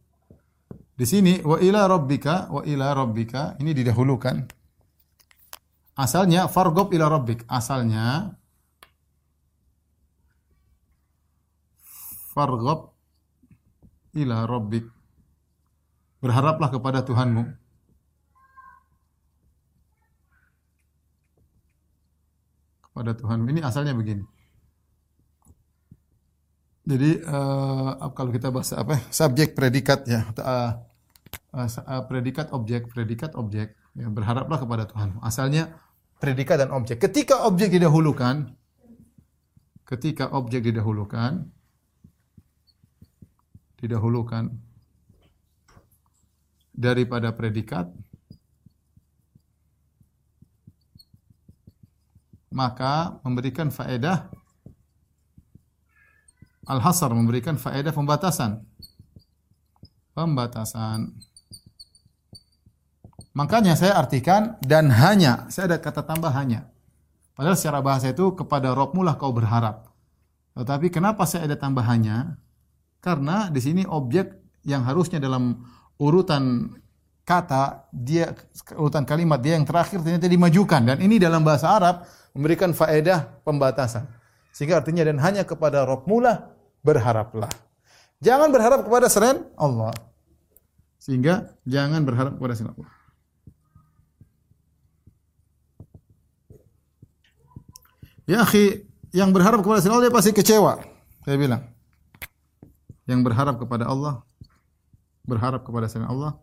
Di 0.99 1.07
sini 1.09 1.41
wa 1.41 1.57
ila 1.63 1.89
rabbika 1.89 2.51
wa 2.51 2.61
ila 2.67 2.93
rabbika 2.93 3.57
ini 3.63 3.73
didahulukan. 3.73 4.45
Asalnya 5.95 6.51
fargob 6.51 6.91
ila 6.91 7.07
rabbik. 7.07 7.47
Asalnya 7.47 8.35
fargob 12.35 12.93
ila 14.19 14.45
rabbik. 14.45 14.91
Berharaplah 16.19 16.69
kepada 16.73 17.07
Tuhanmu. 17.07 17.64
Kepada 22.95 23.11
Tuhanmu. 23.19 23.51
Ini 23.51 23.67
asalnya 23.67 23.91
begini. 23.91 24.23
Jadi 26.87 27.27
uh, 27.27 27.99
kalau 28.15 28.31
kita 28.31 28.55
bahas 28.55 28.71
apa 28.71 29.03
subjek 29.11 29.59
predikat 29.59 30.07
ya 30.07 30.31
uh, 30.39 30.79
uh, 31.59 32.03
predikat 32.07 32.55
objek 32.55 32.87
predikat 32.93 33.35
objek 33.35 33.75
ya, 33.99 34.07
berharaplah 34.07 34.63
kepada 34.63 34.87
Tuhan. 34.87 35.19
Asalnya 35.27 35.75
predikat 36.23 36.63
dan 36.63 36.71
objek. 36.71 37.03
Ketika 37.03 37.51
objek 37.51 37.75
didahulukan 37.75 38.55
ketika 39.91 40.31
objek 40.31 40.63
didahulukan 40.71 41.51
didahulukan 43.83 44.55
daripada 46.71 47.35
predikat 47.35 47.91
maka 52.55 53.19
memberikan 53.27 53.75
faedah 53.75 54.31
Al-Hasar 56.65 57.13
memberikan 57.13 57.61
faedah 57.61 57.93
pembatasan. 57.93 58.65
Pembatasan. 60.17 61.13
Makanya 63.35 63.77
saya 63.77 63.99
artikan 63.99 64.57
dan 64.65 64.89
hanya. 64.89 65.51
Saya 65.53 65.75
ada 65.75 65.79
kata 65.83 66.07
tambah 66.07 66.33
hanya. 66.33 66.71
Padahal 67.35 67.59
secara 67.59 67.83
bahasa 67.83 68.15
itu 68.15 68.33
kepada 68.33 68.73
Rob 68.73 68.95
mulah 68.95 69.19
kau 69.19 69.35
berharap. 69.35 69.91
Tetapi 70.55 70.87
kenapa 70.89 71.27
saya 71.27 71.51
ada 71.51 71.59
tambahannya? 71.59 72.39
Karena 73.03 73.51
di 73.51 73.61
sini 73.61 73.83
objek 73.85 74.31
yang 74.65 74.87
harusnya 74.87 75.19
dalam 75.19 75.67
urutan 75.99 76.73
kata 77.27 77.91
dia 77.91 78.33
urutan 78.77 79.05
kalimat 79.05 79.41
dia 79.41 79.57
yang 79.57 79.65
terakhir 79.65 80.05
ternyata 80.05 80.29
dimajukan 80.29 80.85
dan 80.85 81.01
ini 81.01 81.17
dalam 81.17 81.41
bahasa 81.41 81.73
Arab 81.73 82.05
memberikan 82.35 82.75
faedah 82.75 83.41
pembatasan. 83.47 84.11
Sehingga 84.51 84.83
artinya 84.83 85.07
dan 85.07 85.19
hanya 85.23 85.47
kepada 85.47 85.87
Rob 85.87 86.05
mulah 86.11 86.51
berharaplah. 86.83 87.51
Jangan 88.23 88.51
berharap 88.51 88.87
kepada 88.87 89.07
selain 89.07 89.47
Allah. 89.55 89.95
Sehingga 90.99 91.55
jangan 91.65 92.03
berharap 92.03 92.37
kepada 92.37 92.55
selain 92.55 92.75
Allah. 92.75 92.91
Ya 98.25 98.41
akhi, 98.41 98.89
yang 99.13 99.31
berharap 99.31 99.61
kepada 99.63 99.83
selain 99.83 99.99
Allah 99.99 100.07
dia 100.11 100.15
pasti 100.15 100.31
kecewa. 100.35 100.83
Saya 101.25 101.37
bilang. 101.39 101.63
Yang 103.05 103.21
berharap 103.21 103.61
kepada 103.61 103.85
Allah, 103.85 104.25
berharap 105.29 105.61
kepada 105.61 105.93
selain 105.93 106.09
Allah, 106.09 106.41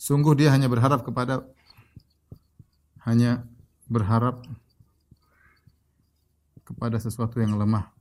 sungguh 0.00 0.32
dia 0.32 0.48
hanya 0.48 0.72
berharap 0.72 1.04
kepada 1.04 1.44
hanya 3.04 3.44
berharap 3.84 4.40
kepada 6.64 6.96
sesuatu 6.96 7.36
yang 7.36 7.60
lemah. 7.60 7.92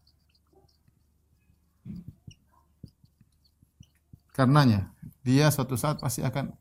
Karenanya, 4.32 4.88
dia 5.28 5.52
suatu 5.52 5.76
saat 5.76 6.00
pasti 6.00 6.24
akan 6.24 6.56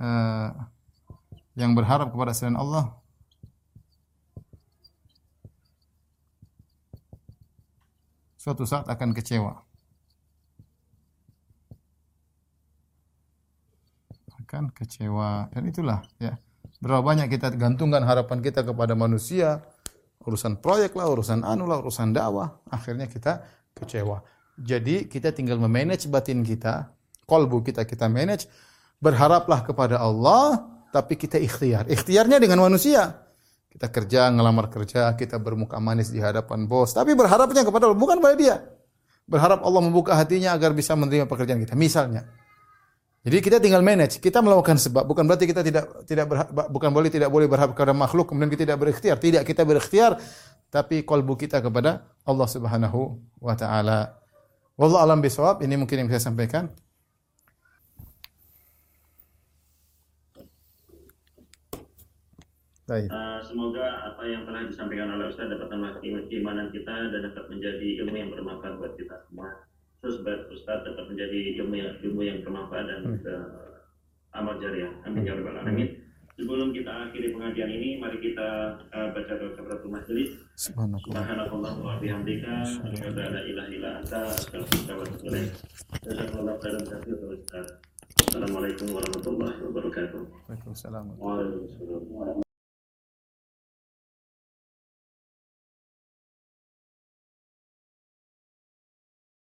uh, 0.00 0.50
yang 1.52 1.76
berharap 1.76 2.08
kepada 2.08 2.32
selain 2.32 2.56
Allah 2.56 2.96
suatu 8.40 8.64
saat 8.64 8.88
akan 8.88 9.12
kecewa. 9.12 9.71
Akan 14.52 14.68
kecewa. 14.68 15.48
Dan 15.48 15.64
itulah 15.72 16.04
ya. 16.20 16.36
Berapa 16.76 17.00
banyak 17.00 17.32
kita 17.32 17.56
gantungkan 17.56 18.04
harapan 18.04 18.44
kita 18.44 18.60
kepada 18.60 18.92
manusia, 18.92 19.64
urusan 20.28 20.60
proyek 20.60 20.92
lah, 20.92 21.08
urusan 21.08 21.40
anu 21.40 21.64
lah, 21.64 21.80
urusan 21.80 22.12
dakwah, 22.12 22.60
akhirnya 22.68 23.08
kita 23.08 23.40
kecewa. 23.72 24.20
Jadi 24.60 25.08
kita 25.08 25.32
tinggal 25.32 25.56
memanage 25.56 26.04
batin 26.12 26.44
kita, 26.44 26.92
kolbu 27.24 27.64
kita 27.64 27.88
kita 27.88 28.12
manage, 28.12 28.44
berharaplah 29.00 29.64
kepada 29.64 30.04
Allah, 30.04 30.68
tapi 30.92 31.16
kita 31.16 31.40
ikhtiar. 31.40 31.88
Ikhtiarnya 31.88 32.36
dengan 32.36 32.60
manusia. 32.60 33.24
Kita 33.72 33.88
kerja, 33.88 34.28
ngelamar 34.28 34.68
kerja, 34.68 35.16
kita 35.16 35.40
bermuka 35.40 35.80
manis 35.80 36.12
di 36.12 36.20
hadapan 36.20 36.68
bos, 36.68 36.92
tapi 36.92 37.16
berharapnya 37.16 37.64
kepada 37.64 37.88
Allah, 37.88 37.96
bukan 37.96 38.20
pada 38.20 38.36
dia. 38.36 38.60
Berharap 39.24 39.64
Allah 39.64 39.80
membuka 39.80 40.12
hatinya 40.12 40.52
agar 40.52 40.76
bisa 40.76 40.92
menerima 40.92 41.24
pekerjaan 41.24 41.56
kita. 41.64 41.72
Misalnya, 41.72 42.28
jadi 43.22 43.38
kita 43.38 43.56
tinggal 43.62 43.86
manage, 43.86 44.18
kita 44.18 44.42
melakukan 44.42 44.82
sebab, 44.82 45.06
bukan 45.06 45.22
berarti 45.22 45.46
kita 45.46 45.62
tidak 45.62 46.02
tidak 46.10 46.26
berha- 46.26 46.50
bukan 46.50 46.90
boleh 46.90 47.06
tidak 47.06 47.30
boleh 47.30 47.46
berharap 47.46 47.70
kepada 47.70 47.94
makhluk 47.94 48.26
kemudian 48.26 48.50
kita 48.50 48.66
tidak 48.66 48.82
berikhtiar. 48.82 49.14
Tidak, 49.14 49.42
kita 49.46 49.62
berikhtiar 49.62 50.18
tapi 50.66 51.06
kalbu 51.06 51.38
kita 51.38 51.62
kepada 51.62 52.02
Allah 52.26 52.48
Subhanahu 52.50 53.22
wa 53.38 53.54
taala. 53.54 54.18
Wallahu 54.74 54.98
alam 54.98 55.22
bisawab, 55.22 55.62
ini 55.62 55.78
mungkin 55.78 56.02
yang 56.02 56.10
saya 56.10 56.18
sampaikan. 56.18 56.66
Baik. 62.90 63.06
Uh, 63.06 63.38
semoga 63.46 63.86
apa 64.10 64.22
yang 64.26 64.42
telah 64.42 64.66
disampaikan 64.66 65.14
oleh 65.14 65.30
Ustaz 65.30 65.46
dapat 65.46 65.70
menambah 65.70 66.02
keimanan 66.26 66.74
kita 66.74 66.90
dan 67.14 67.20
dapat 67.30 67.44
menjadi 67.54 67.88
ilmu 68.02 68.16
yang 68.18 68.34
bermanfaat 68.34 68.82
buat 68.82 68.98
kita 68.98 69.14
semua. 69.30 69.71
Terus 70.02 70.18
Ustaz 70.50 70.82
dapat 70.82 71.14
menjadi 71.14 71.62
ilmu 71.62 71.78
yang 71.78 71.94
ilmu 72.02 72.26
yang 72.26 72.42
bermanfaat 72.42 72.90
dan 72.90 73.06
uh, 73.22 74.34
amal 74.34 74.58
jariah. 74.58 74.90
Amin 75.06 75.22
ya 75.22 75.38
rabbal 75.38 75.62
alamin. 75.62 75.94
Sebelum 76.34 76.74
kita 76.74 76.90
akhiri 76.90 77.30
pengajian 77.30 77.70
ini, 77.70 78.02
mari 78.02 78.18
kita 78.18 78.82
uh, 78.90 79.08
baca 79.14 79.32
doa 79.38 79.54
kafaratul 79.54 79.94
majelis. 79.94 80.34
Subhanakallah 80.58 81.78
wa 81.78 82.02
bihamdika 82.02 82.66
asyhadu 82.66 83.14
an 83.14 83.30
la 83.30 83.42
ilaha 83.46 83.68
illa 83.70 83.90
anta 84.02 84.20
astaghfiruka 84.26 84.92
wa 84.98 85.02
atubu 85.06 85.22
ilaik. 85.30 85.50
Jazakallahu 86.02 86.58
khairan 86.58 86.82
katsiran 86.82 87.30
Ustaz. 87.38 87.66
Assalamualaikum 88.26 88.86
warahmatullahi 88.90 89.58
wabarakatuh. 89.70 90.22
Waalaikumsalam. 90.50 91.04
Waalaikumsalam. 91.14 92.42